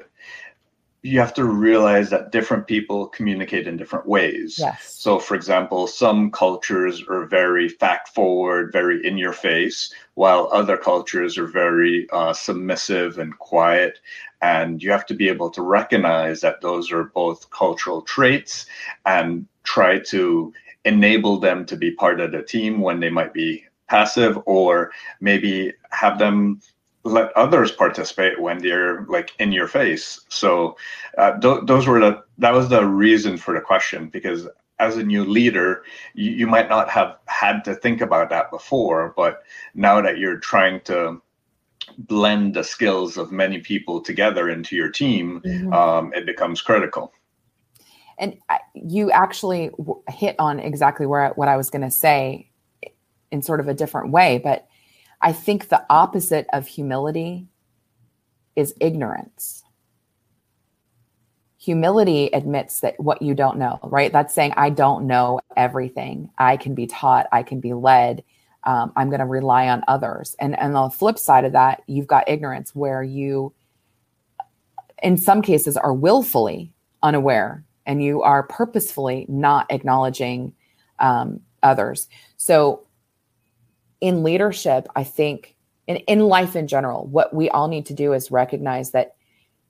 [1.05, 4.55] you have to realize that different people communicate in different ways.
[4.57, 4.95] Yes.
[4.97, 10.77] So, for example, some cultures are very fact forward, very in your face, while other
[10.77, 13.99] cultures are very uh, submissive and quiet.
[14.41, 18.65] And you have to be able to recognize that those are both cultural traits
[19.05, 20.51] and try to
[20.85, 25.71] enable them to be part of the team when they might be passive or maybe
[25.91, 26.59] have them
[27.05, 30.21] let others participate when they're like in your face.
[30.29, 30.75] So
[31.17, 34.47] uh, th- those were the that was the reason for the question because
[34.79, 35.83] as a new leader,
[36.15, 39.43] you, you might not have had to think about that before, but
[39.73, 41.21] now that you're trying to
[41.97, 45.71] blend the skills of many people together into your team, mm-hmm.
[45.71, 47.13] um, it becomes critical.
[48.17, 48.37] And
[48.73, 49.71] you actually
[50.09, 52.49] hit on exactly where what I was going to say
[53.31, 54.67] in sort of a different way, but
[55.25, 57.47] I think the opposite of humility
[58.55, 59.63] is ignorance.
[61.65, 64.11] humility admits that what you don't know, right?
[64.11, 66.29] That's saying, I don't know everything.
[66.37, 68.23] I can be taught, I can be led.
[68.65, 70.35] Um, I'm going to rely on others.
[70.39, 73.51] And, and on the flip side of that, you've got ignorance where you,
[75.01, 76.71] in some cases, are willfully
[77.01, 80.53] unaware and you are purposefully not acknowledging
[80.99, 82.07] um, others.
[82.37, 82.84] So,
[84.05, 85.55] in leadership, I think
[85.87, 89.15] in, in life in general, what we all need to do is recognize that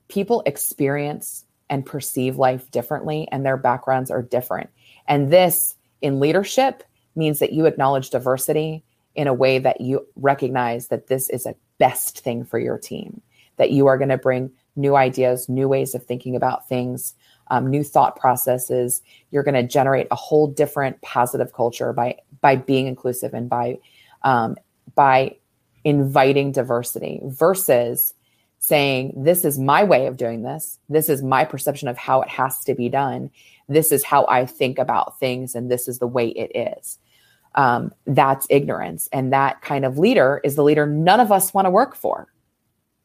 [0.08, 4.68] people experience and perceive life differently and their backgrounds are different.
[5.08, 6.84] And this in leadership
[7.14, 8.84] means that you acknowledge diversity
[9.14, 13.22] in a way that you recognize that this is a best thing for your team,
[13.56, 17.14] that you are going to bring new ideas, new ways of thinking about things,
[17.50, 19.00] um, new thought processes.
[19.30, 23.78] You're going to generate a whole different positive culture by by being inclusive and by
[24.22, 24.56] um,
[24.94, 25.36] by
[25.84, 28.12] inviting diversity versus
[28.58, 30.78] saying this is my way of doing this.
[30.88, 33.30] This is my perception of how it has to be done.
[33.68, 36.98] This is how i think about things and this is the way it is.
[37.54, 39.08] Um, that's ignorance.
[39.12, 42.28] And that kind of leader is the leader none of us want to work for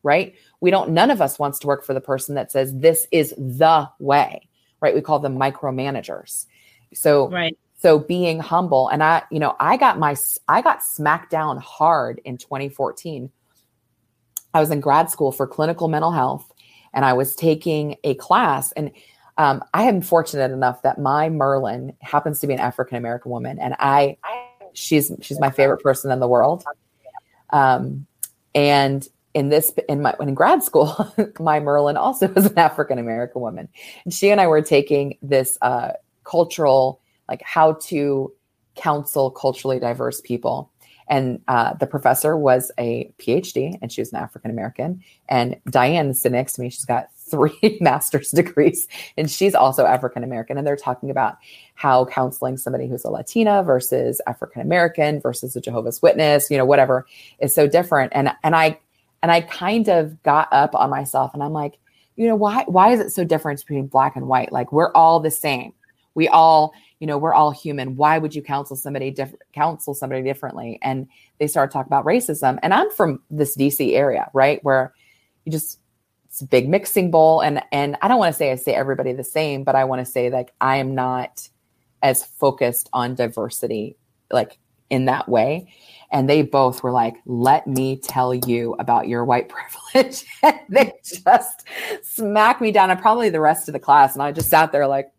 [0.04, 0.34] right?
[0.62, 3.36] We don't none of us wants to work for the person that says this is
[3.38, 4.48] the way
[4.82, 4.96] right?
[4.96, 6.48] We call them micromanagers.
[6.94, 10.16] So right so being humble and i you know i got my
[10.48, 13.32] i got smacked down hard in 2014
[14.54, 16.52] I was in grad school for clinical mental health
[16.94, 18.72] and I was taking a class.
[18.74, 18.92] And
[19.38, 23.60] um, I am fortunate enough that my Merlin happens to be an African American woman,
[23.60, 24.18] and I,
[24.74, 26.64] she's she's my favorite person in the world.
[27.52, 28.06] Um,
[28.54, 33.42] and in this in my in grad school, my Merlin also was an African American
[33.42, 33.70] woman,
[34.04, 37.01] and she and I were taking this uh, cultural
[37.32, 38.32] like how to
[38.76, 40.70] counsel culturally diverse people.
[41.08, 45.02] And uh, the professor was a PhD and she was an African American.
[45.30, 50.24] And Diane sitting next to me, she's got three master's degrees and she's also African
[50.24, 50.58] American.
[50.58, 51.38] And they're talking about
[51.76, 56.66] how counseling somebody who's a Latina versus African American versus a Jehovah's Witness, you know,
[56.66, 57.08] whatever
[57.40, 58.12] is so different.
[58.14, 58.78] And and I
[59.24, 61.78] and I kind of got up on myself and I'm like,
[62.18, 64.52] you know, why why is it so different between black and white?
[64.52, 65.74] Like we're all the same.
[66.14, 67.96] We all you know we're all human.
[67.96, 69.14] Why would you counsel somebody
[69.54, 70.78] counsel somebody differently?
[70.84, 71.08] And
[71.40, 72.60] they start talking about racism.
[72.62, 74.94] And i'm from this dc area right where
[75.44, 75.80] you just
[76.28, 77.42] it's a big mixing bowl.
[77.42, 80.06] And and i don't want to say i say everybody the same but i want
[80.06, 81.50] to say like i am not
[82.04, 83.98] as focused on diversity
[84.32, 84.60] like
[84.92, 85.74] in that way.
[86.12, 89.50] And they both were like let me tell you about your white
[89.94, 90.24] privilege.
[90.44, 91.66] And they just
[92.04, 92.92] smacked me down.
[92.92, 95.12] And probably the rest of the class and i just sat there like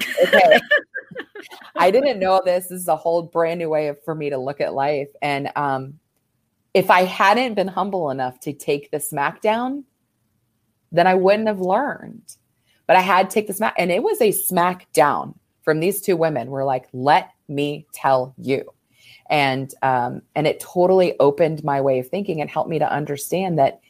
[0.00, 0.60] okay.
[1.76, 2.68] I didn't know this.
[2.68, 5.08] This is a whole brand new way for me to look at life.
[5.20, 5.98] And um,
[6.74, 9.84] if I hadn't been humble enough to take the smackdown,
[10.90, 12.36] then I wouldn't have learned.
[12.86, 16.16] But I had to take the smack, and it was a smackdown from these two
[16.16, 16.50] women.
[16.50, 18.64] We're like, let me tell you.
[19.30, 23.58] And um, and it totally opened my way of thinking and helped me to understand
[23.58, 23.80] that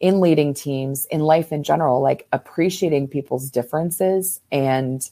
[0.00, 5.10] in leading teams, in life in general, like appreciating people's differences and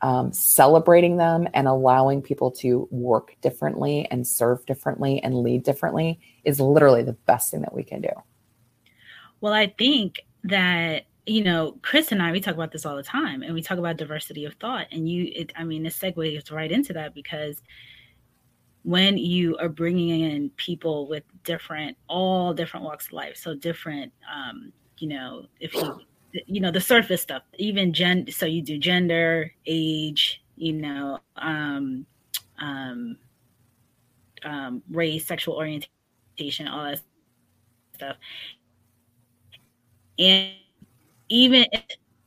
[0.00, 6.20] um, celebrating them and allowing people to work differently and serve differently and lead differently
[6.44, 8.10] is literally the best thing that we can do.
[9.40, 13.02] Well, I think that you know, Chris and I, we talk about this all the
[13.02, 14.86] time, and we talk about diversity of thought.
[14.90, 17.60] And you, it, I mean, this segues right into that because
[18.88, 24.10] when you are bringing in people with different all different walks of life so different
[24.34, 26.00] um you know if you
[26.46, 32.06] you know the surface stuff even gen so you do gender age you know um
[32.60, 33.18] um
[34.44, 37.00] um race sexual orientation all that
[37.94, 38.16] stuff.
[40.18, 40.52] And
[41.28, 41.66] even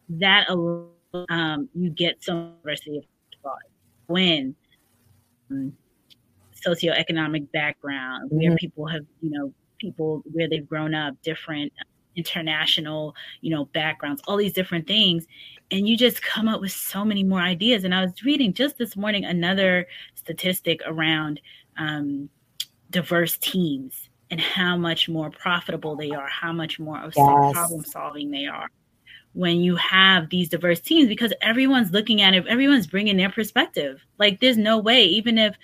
[0.10, 0.90] that alone
[1.30, 3.04] um you get some diversity of
[3.42, 3.58] thought
[4.06, 4.56] when
[5.50, 5.74] um,
[6.66, 8.38] socioeconomic background, mm-hmm.
[8.38, 11.72] where people have, you know, people where they've grown up, different
[12.16, 15.26] international, you know, backgrounds, all these different things.
[15.72, 17.84] And you just come up with so many more ideas.
[17.84, 21.40] And I was reading just this morning another statistic around
[21.78, 22.30] um,
[22.90, 27.54] diverse teams and how much more profitable they are, how much more of yes.
[27.54, 28.68] problem solving they are
[29.34, 34.02] when you have these diverse teams because everyone's looking at it, everyone's bringing their perspective.
[34.18, 35.56] Like there's no way, even if,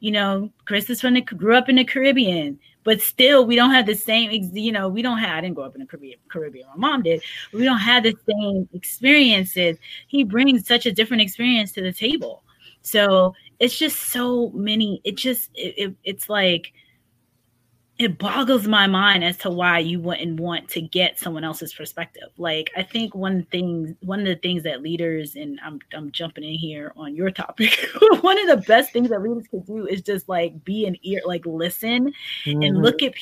[0.00, 3.70] you know, Chris is from the grew up in the Caribbean, but still we don't
[3.70, 5.38] have the same, you know, we don't have.
[5.38, 6.18] I didn't grow up in the Caribbean.
[6.28, 6.66] Caribbean.
[6.76, 7.22] My mom did.
[7.52, 9.78] We don't have the same experiences.
[10.08, 12.42] He brings such a different experience to the table.
[12.82, 15.00] So it's just so many.
[15.04, 16.72] It just it, it it's like
[17.96, 22.28] it boggles my mind as to why you wouldn't want to get someone else's perspective.
[22.38, 26.42] Like I think one thing, one of the things that leaders, and I'm I'm jumping
[26.42, 27.78] in here on your topic.
[28.20, 31.20] one of the best things that leaders can do is just like be an ear,
[31.24, 32.12] like listen
[32.44, 32.62] mm-hmm.
[32.62, 33.14] and look at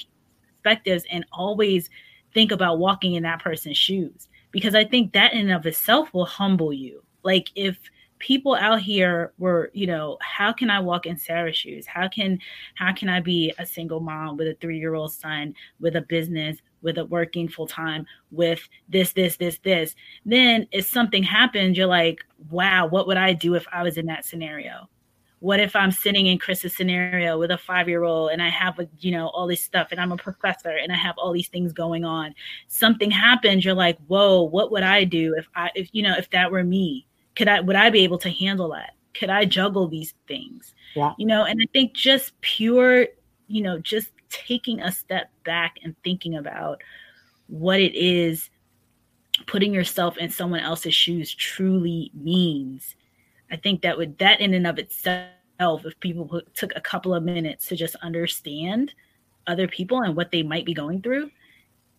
[0.63, 1.91] perspectives, and always
[2.33, 4.29] think about walking in that person's shoes.
[4.53, 7.03] Because I think that in and of itself will humble you.
[7.23, 7.77] Like if
[8.23, 11.87] people out here were you know how can i walk in sarah's shoes?
[11.87, 12.39] How can
[12.77, 16.03] how can i be a single mom with a three year old son with a
[16.03, 19.97] business with a working full time with this this this this?
[20.25, 24.07] Then if something happens you're like wow what would i do if i was in
[24.07, 24.89] that scenario?
[25.41, 28.79] What if i'm sitting in chris's scenario with a five year old and i have
[28.79, 31.49] a, you know all this stuff and i'm a professor and i have all these
[31.49, 32.37] things going on?
[32.69, 36.31] Something happens you're like whoa what would i do if i if you know if
[36.31, 38.95] that were me could I would I be able to handle that?
[39.15, 40.75] Could I juggle these things?
[40.95, 41.13] Yeah.
[41.19, 43.07] You know, and I think just pure,
[43.49, 46.83] you know, just taking a step back and thinking about
[47.49, 48.51] what it is
[49.47, 52.97] putting yourself in someone else's shoes truly means.
[53.51, 55.31] I think that would that in and of itself,
[55.61, 58.95] if people took a couple of minutes to just understand
[59.47, 61.31] other people and what they might be going through,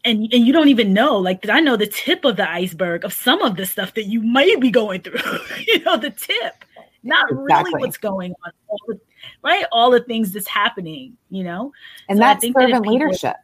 [0.06, 3.14] and and you don't even know like i know the tip of the iceberg of
[3.14, 5.20] some of the stuff that you might be going through
[5.68, 6.66] you know the tip
[7.04, 7.72] not exactly.
[7.72, 8.99] really what's going on all the,
[9.43, 11.72] right all the things that's happening you know
[12.10, 13.36] and so that's servant that leadership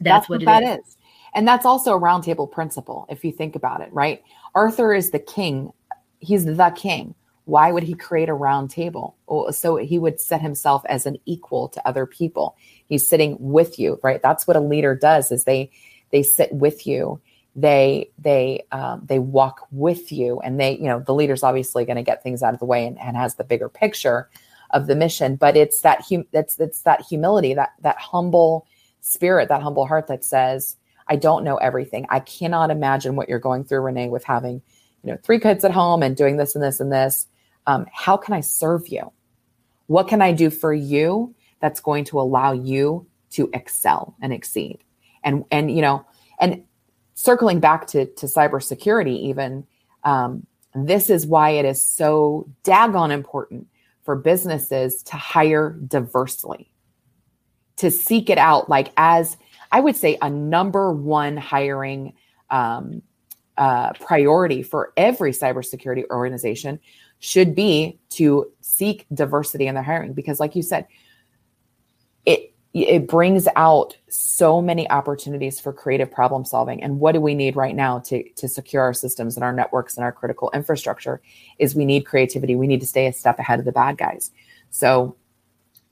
[0.00, 0.86] that's what, what that is.
[0.86, 0.96] is
[1.34, 4.22] and that's also a roundtable principle if you think about it right
[4.54, 5.72] arthur is the king
[6.20, 7.14] he's the king
[7.46, 9.16] why would he create a round table?
[9.52, 12.56] So he would set himself as an equal to other people.
[12.88, 14.20] He's sitting with you, right?
[14.22, 15.70] That's what a leader does is they
[16.10, 17.20] they sit with you.
[17.54, 21.96] They they um, they walk with you, and they you know the leader's obviously going
[21.96, 24.28] to get things out of the way and, and has the bigger picture
[24.70, 25.36] of the mission.
[25.36, 28.66] But it's that hum- that's that's that humility, that that humble
[29.00, 30.76] spirit, that humble heart that says,
[31.08, 32.06] "I don't know everything.
[32.10, 34.62] I cannot imagine what you're going through, Renee, with having."
[35.04, 37.28] you know three kids at home and doing this and this and this
[37.66, 39.12] um, how can I serve you?
[39.86, 44.78] What can I do for you that's going to allow you to excel and exceed?
[45.22, 46.04] And and you know,
[46.40, 46.64] and
[47.14, 49.66] circling back to to cybersecurity, even
[50.04, 53.66] um, this is why it is so daggone important
[54.04, 56.70] for businesses to hire diversely,
[57.76, 59.36] to seek it out, like as
[59.72, 62.14] I would say, a number one hiring
[62.50, 63.02] um,
[63.58, 66.78] uh, priority for every cybersecurity organization
[67.18, 70.86] should be to seek diversity in their hiring because like you said
[72.26, 76.82] it it brings out so many opportunities for creative problem solving.
[76.82, 79.96] And what do we need right now to to secure our systems and our networks
[79.96, 81.22] and our critical infrastructure
[81.58, 82.54] is we need creativity.
[82.54, 84.30] We need to stay a step ahead of the bad guys.
[84.70, 85.16] So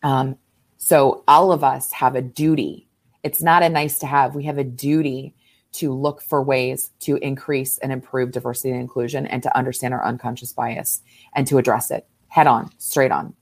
[0.02, 0.36] um
[0.76, 2.88] so all of us have a duty.
[3.22, 4.34] It's not a nice to have.
[4.34, 5.34] We have a duty
[5.72, 10.04] to look for ways to increase and improve diversity and inclusion and to understand our
[10.04, 11.02] unconscious bias
[11.34, 13.32] and to address it head on, straight on.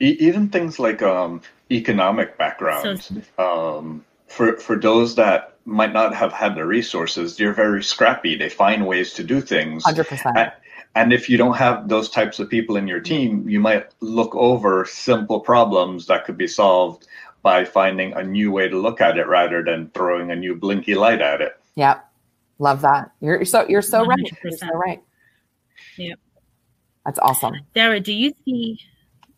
[0.00, 3.02] Even things like um, economic background.
[3.02, 8.36] So, um, for, for those that might not have had the resources, they're very scrappy.
[8.36, 9.84] They find ways to do things.
[9.84, 10.52] 100%.
[10.94, 14.34] And if you don't have those types of people in your team, you might look
[14.34, 17.06] over simple problems that could be solved
[17.42, 20.94] by finding a new way to look at it rather than throwing a new blinky
[20.94, 21.52] light at it.
[21.76, 22.04] Yep.
[22.58, 23.12] Love that.
[23.20, 24.08] You're so you're so 100%.
[24.08, 24.32] right.
[24.42, 25.02] You're so right.
[25.96, 26.18] Yep.
[27.04, 27.54] That's awesome.
[27.74, 28.80] Sarah, do you see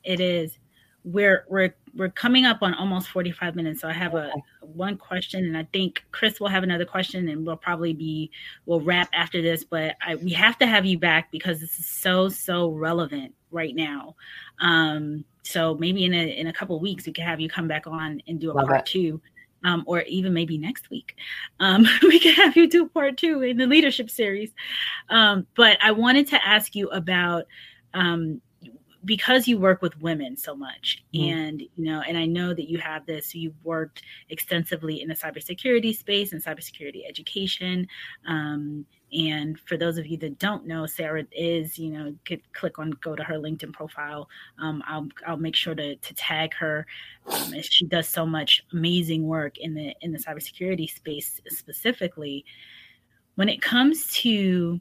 [0.04, 0.58] it is
[1.04, 5.44] we're we're we're coming up on almost 45 minutes so i have a one question
[5.46, 8.30] and i think chris will have another question and we'll probably be
[8.66, 11.86] we'll wrap after this but I, we have to have you back because this is
[11.86, 14.14] so so relevant right now
[14.60, 17.86] um so maybe in a in a couple weeks we could have you come back
[17.86, 18.86] on and do a Love part it.
[18.86, 19.20] two
[19.62, 21.16] um, or even maybe next week,
[21.58, 24.52] um, we could have you do part two in the leadership series.
[25.10, 27.44] Um, but I wanted to ask you about
[27.92, 28.40] um,
[29.04, 31.30] because you work with women so much mm-hmm.
[31.30, 35.14] and you know and i know that you have this you've worked extensively in the
[35.14, 37.86] cybersecurity space and cybersecurity education
[38.28, 42.78] um, and for those of you that don't know sarah is you know could click
[42.78, 44.28] on go to her linkedin profile.
[44.58, 46.86] Um, I'll, I'll make sure to, to tag her.
[47.26, 52.44] Um, she does so much amazing work in the in the cybersecurity space specifically.
[53.36, 54.80] When it comes to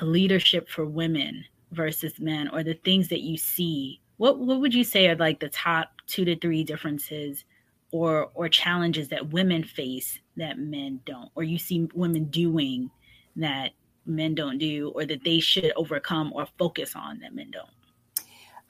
[0.00, 4.84] leadership for women versus men or the things that you see what what would you
[4.84, 7.44] say are like the top two to three differences
[7.90, 12.90] or or challenges that women face that men don't or you see women doing
[13.36, 13.70] that
[14.06, 17.68] men don't do or that they should overcome or focus on that men don't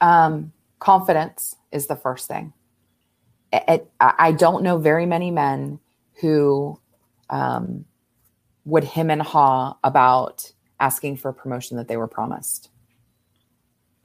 [0.01, 2.53] um, confidence is the first thing
[3.53, 5.79] it, I don't know very many men
[6.21, 6.81] who
[7.29, 7.85] um,
[8.65, 12.71] would him and haw about asking for a promotion that they were promised.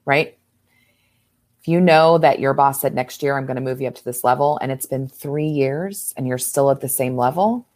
[0.08, 0.36] Right?
[1.62, 3.96] If you know that your boss said next year, I'm going to move you up
[3.96, 7.68] to this level, and it's been three years and you're still at the same level,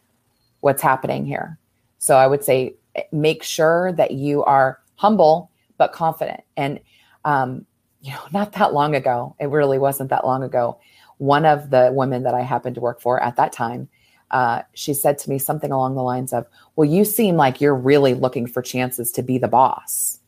[0.60, 1.58] what's happening here?
[1.98, 2.74] So I would say
[3.12, 6.40] make sure that you are humble but confident.
[6.56, 6.80] And,
[7.24, 7.66] um,
[8.00, 10.78] you know, not that long ago, it really wasn't that long ago
[11.22, 13.88] one of the women that I happened to work for at that time,
[14.32, 17.76] uh, she said to me something along the lines of, Well, you seem like you're
[17.76, 20.18] really looking for chances to be the boss.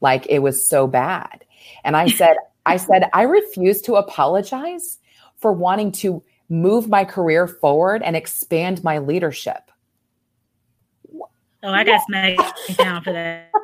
[0.00, 1.44] Like it was so bad.
[1.84, 2.36] And I said,
[2.66, 4.98] I said, I refuse to apologize
[5.38, 9.70] for wanting to move my career forward and expand my leadership.
[11.62, 13.50] Oh, I got smacked down for that.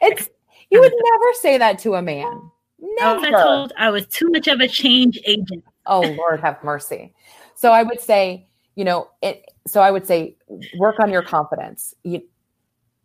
[0.00, 0.28] It's
[0.70, 2.24] you would never say that to a man.
[2.24, 3.24] Oh, never.
[3.24, 7.14] I was told I was too much of a change agent oh lord have mercy
[7.54, 10.36] so i would say you know it so i would say
[10.76, 12.22] work on your confidence you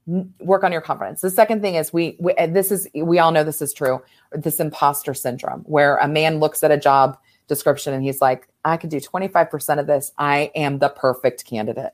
[0.08, 1.22] work on your confidence.
[1.22, 4.02] The second thing is we, we this is we all know this is true
[4.32, 8.76] this imposter syndrome where a man looks at a job description and he's like i
[8.76, 10.12] can do 25% of this.
[10.18, 11.94] I am the perfect candidate.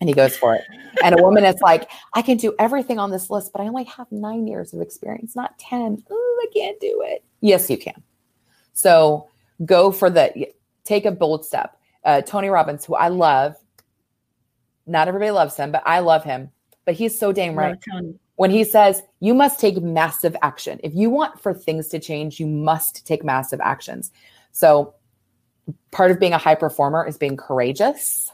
[0.00, 0.62] And he goes for it.
[1.02, 3.84] And a woman is like i can do everything on this list but i only
[3.84, 7.24] have nine years of experience not 10 oh i can't do it.
[7.40, 8.02] Yes you can.
[8.72, 9.28] So
[9.64, 10.48] go for the
[10.84, 11.76] take a bold step.
[12.04, 13.56] Uh, Tony Robbins, who I love,
[14.86, 16.50] not everybody loves him, but I love him.
[16.86, 17.76] But he's so damn right.
[18.36, 20.80] When he says you must take massive action.
[20.82, 24.10] If you want for things to change, you must take massive actions.
[24.52, 24.94] So
[25.90, 28.30] part of being a high performer is being courageous,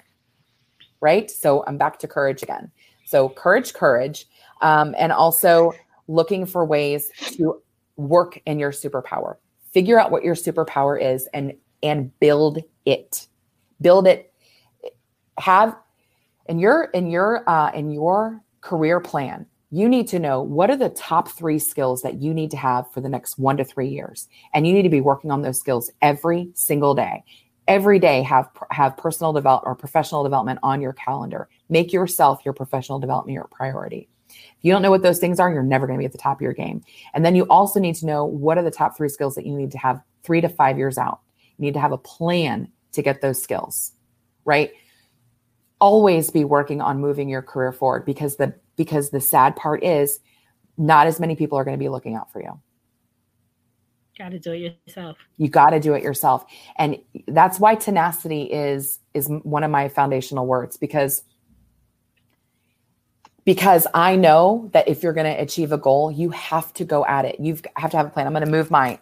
[1.01, 1.29] right?
[1.31, 2.71] So I'm back to courage again.
[3.07, 4.29] So courage, courage,
[4.61, 5.73] um, and also
[6.07, 7.61] looking for ways to
[7.97, 9.37] work in your superpower
[9.73, 13.27] figure out what your superpower is and and build it
[13.81, 14.33] build it
[15.39, 15.77] have
[16.47, 20.77] in your in your uh, in your career plan you need to know what are
[20.77, 23.89] the top three skills that you need to have for the next one to three
[23.89, 27.23] years and you need to be working on those skills every single day
[27.69, 32.55] every day have have personal development or professional development on your calendar make yourself your
[32.55, 35.99] professional development your priority if you don't know what those things are, you're never going
[35.99, 36.83] to be at the top of your game.
[37.15, 39.57] And then you also need to know what are the top three skills that you
[39.57, 41.21] need to have three to five years out.
[41.59, 43.93] You need to have a plan to get those skills,
[44.45, 44.71] right?
[45.83, 50.21] Always be working on moving your career forward because the because the sad part is
[50.79, 52.61] not as many people are going to be looking out for you.
[54.17, 55.17] Got to do it yourself.
[55.39, 56.45] You got to do it yourself.
[56.77, 61.25] And that's why tenacity is is one of my foundational words because
[63.45, 67.05] because I know that if you're going to achieve a goal, you have to go
[67.07, 67.41] at it.
[67.41, 68.27] You have to have a plan.
[68.27, 69.01] I'm going to move my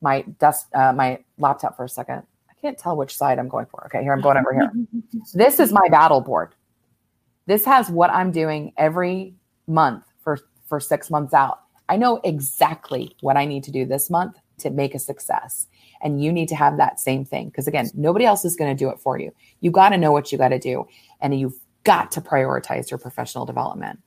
[0.00, 2.22] my desk uh, my laptop for a second.
[2.58, 3.84] I can't tell which side I'm going for.
[3.86, 4.70] Okay, here I'm going over here.
[5.34, 6.54] this is my battle board.
[7.46, 9.34] This has what I'm doing every
[9.66, 11.60] month for for 6 months out.
[11.88, 15.66] I know exactly what I need to do this month to make a success.
[16.02, 18.78] And you need to have that same thing because again, nobody else is going to
[18.78, 19.32] do it for you.
[19.60, 20.86] You got to know what you got to do
[21.20, 24.00] and you've got to prioritize your professional development.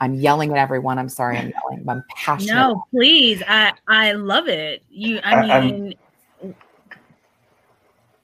[0.00, 0.98] I'm yelling at everyone.
[0.98, 1.88] I'm sorry, I'm yelling.
[1.88, 2.54] I'm passionate.
[2.54, 3.42] No, please.
[3.46, 4.82] I I love it.
[4.90, 5.20] You.
[5.22, 5.50] I mean.
[5.50, 5.92] I'm,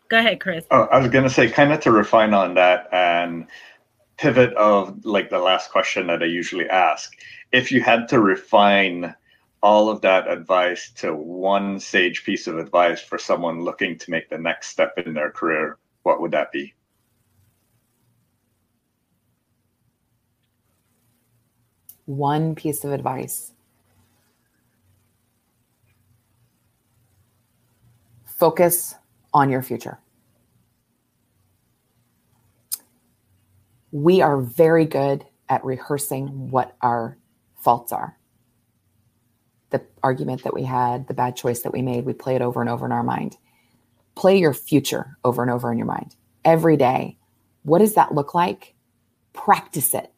[0.08, 0.64] go ahead, Chris.
[0.70, 3.46] Oh, I was gonna say, kind of to refine on that and
[4.16, 7.12] pivot of like the last question that I usually ask.
[7.52, 9.14] If you had to refine
[9.62, 14.28] all of that advice to one sage piece of advice for someone looking to make
[14.28, 16.74] the next step in their career, what would that be?
[22.08, 23.52] one piece of advice
[28.24, 28.94] focus
[29.32, 29.98] on your future.
[33.90, 37.16] We are very good at rehearsing what our
[37.56, 38.18] faults are.
[39.70, 42.60] The argument that we had, the bad choice that we made, we play it over
[42.60, 43.36] and over in our mind.
[44.14, 47.18] Play your future over and over in your mind every day.
[47.62, 48.74] What does that look like?
[49.32, 50.12] Practice it.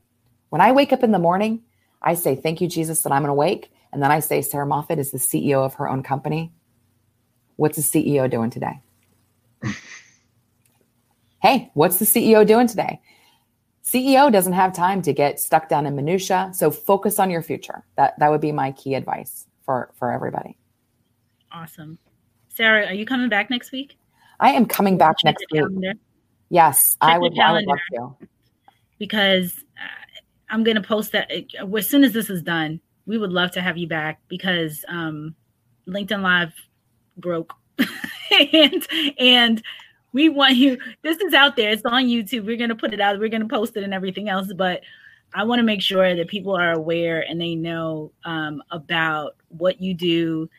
[0.50, 1.62] When I wake up in the morning,
[2.02, 3.70] I say, Thank you, Jesus, that I'm awake.
[3.92, 6.52] And then I say, Sarah Moffat is the CEO of her own company.
[7.56, 8.80] What's the CEO doing today?
[11.42, 13.00] hey, what's the CEO doing today?
[13.84, 16.50] CEO doesn't have time to get stuck down in minutia.
[16.54, 17.84] So focus on your future.
[17.96, 20.56] That that would be my key advice for for everybody.
[21.50, 21.98] Awesome.
[22.48, 23.96] Sarah, are you coming back next week?
[24.38, 25.62] I am coming back next week.
[25.62, 25.94] Calendar.
[26.50, 28.16] Yes, I would, I would love to.
[28.98, 29.64] Because
[30.48, 32.80] I'm gonna post that as soon as this is done.
[33.06, 35.34] We would love to have you back because um,
[35.88, 36.52] LinkedIn Live
[37.16, 37.54] broke.
[38.52, 38.86] and
[39.18, 39.62] and
[40.12, 40.78] we want you.
[41.02, 41.70] This is out there.
[41.70, 42.46] It's on YouTube.
[42.46, 43.18] We're gonna put it out.
[43.18, 44.52] We're gonna post it and everything else.
[44.52, 44.82] But
[45.34, 49.80] I want to make sure that people are aware and they know um, about what
[49.80, 50.50] you do,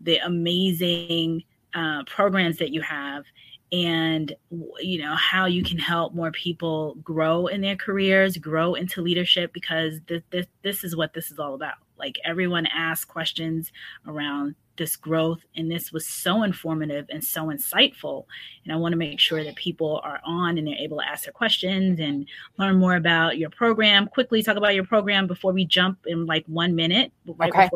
[0.00, 3.24] the amazing uh, programs that you have,
[3.70, 4.34] and
[4.80, 9.52] you know how you can help more people grow in their careers, grow into leadership.
[9.52, 11.76] Because this this, this is what this is all about.
[11.96, 13.70] Like everyone asks questions
[14.06, 18.24] around this growth and this was so informative and so insightful
[18.64, 21.24] and i want to make sure that people are on and they're able to ask
[21.24, 22.26] their questions and
[22.58, 26.44] learn more about your program quickly talk about your program before we jump in like
[26.46, 27.68] one minute right okay.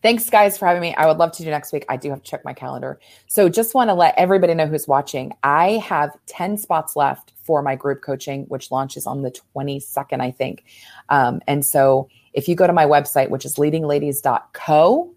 [0.00, 0.94] Thanks, guys, for having me.
[0.94, 1.84] I would love to do next week.
[1.88, 3.00] I do have to check my calendar.
[3.26, 5.32] So, just want to let everybody know who's watching.
[5.42, 10.30] I have 10 spots left for my group coaching, which launches on the 22nd, I
[10.30, 10.64] think.
[11.08, 15.14] Um, and so, if you go to my website, which is leadingladies.co,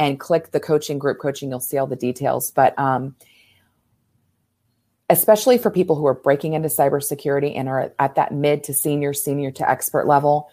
[0.00, 2.50] and click the coaching group coaching, you'll see all the details.
[2.50, 3.14] But um,
[5.10, 9.12] especially for people who are breaking into cybersecurity and are at that mid to senior,
[9.12, 10.48] senior to expert level,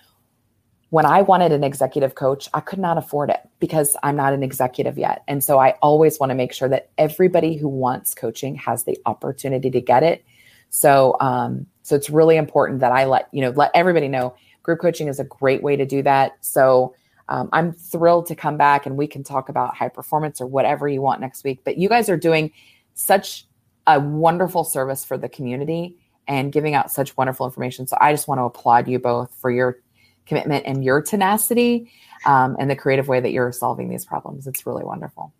[0.89, 4.43] when I wanted an executive coach, I could not afford it because I'm not an
[4.43, 5.24] executive yet.
[5.30, 8.98] And so I always want to make sure that everybody who wants coaching has the
[9.06, 10.26] opportunity to get it.
[10.72, 14.82] So, um, so it's really important that I let you know let everybody know group
[14.82, 16.34] coaching is a great way to do that.
[16.41, 16.93] So
[17.30, 20.88] um, I'm thrilled to come back and we can talk about high performance or whatever
[20.88, 21.62] you want next week.
[21.64, 22.52] But you guys are doing
[22.94, 23.46] such
[23.86, 25.98] a wonderful service for the community
[26.28, 27.88] and giving out such wonderful information.
[27.88, 29.80] So I just want to applaud you both for your
[30.26, 31.92] commitment and your tenacity
[32.26, 34.48] um, and the creative way that you're solving these problems.
[34.48, 35.34] It's really wonderful.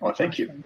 [0.00, 0.62] Well, thank you.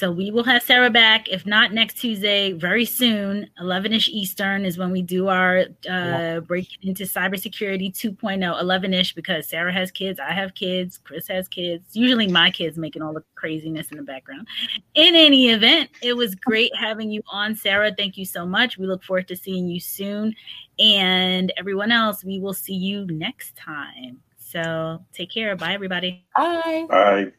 [0.00, 3.50] So we will have Sarah back, if not next Tuesday, very soon.
[3.60, 6.40] 11 ish Eastern is when we do our uh, yeah.
[6.40, 11.48] breaking into cybersecurity 2.0, 11 ish, because Sarah has kids, I have kids, Chris has
[11.48, 11.84] kids.
[11.92, 14.48] Usually my kids making all the craziness in the background.
[14.94, 17.92] In any event, it was great having you on, Sarah.
[17.94, 18.78] Thank you so much.
[18.78, 20.34] We look forward to seeing you soon.
[20.78, 24.22] And everyone else, we will see you next time.
[24.38, 25.54] So take care.
[25.56, 26.24] Bye, everybody.
[26.34, 26.86] Bye.
[26.88, 27.32] Bye.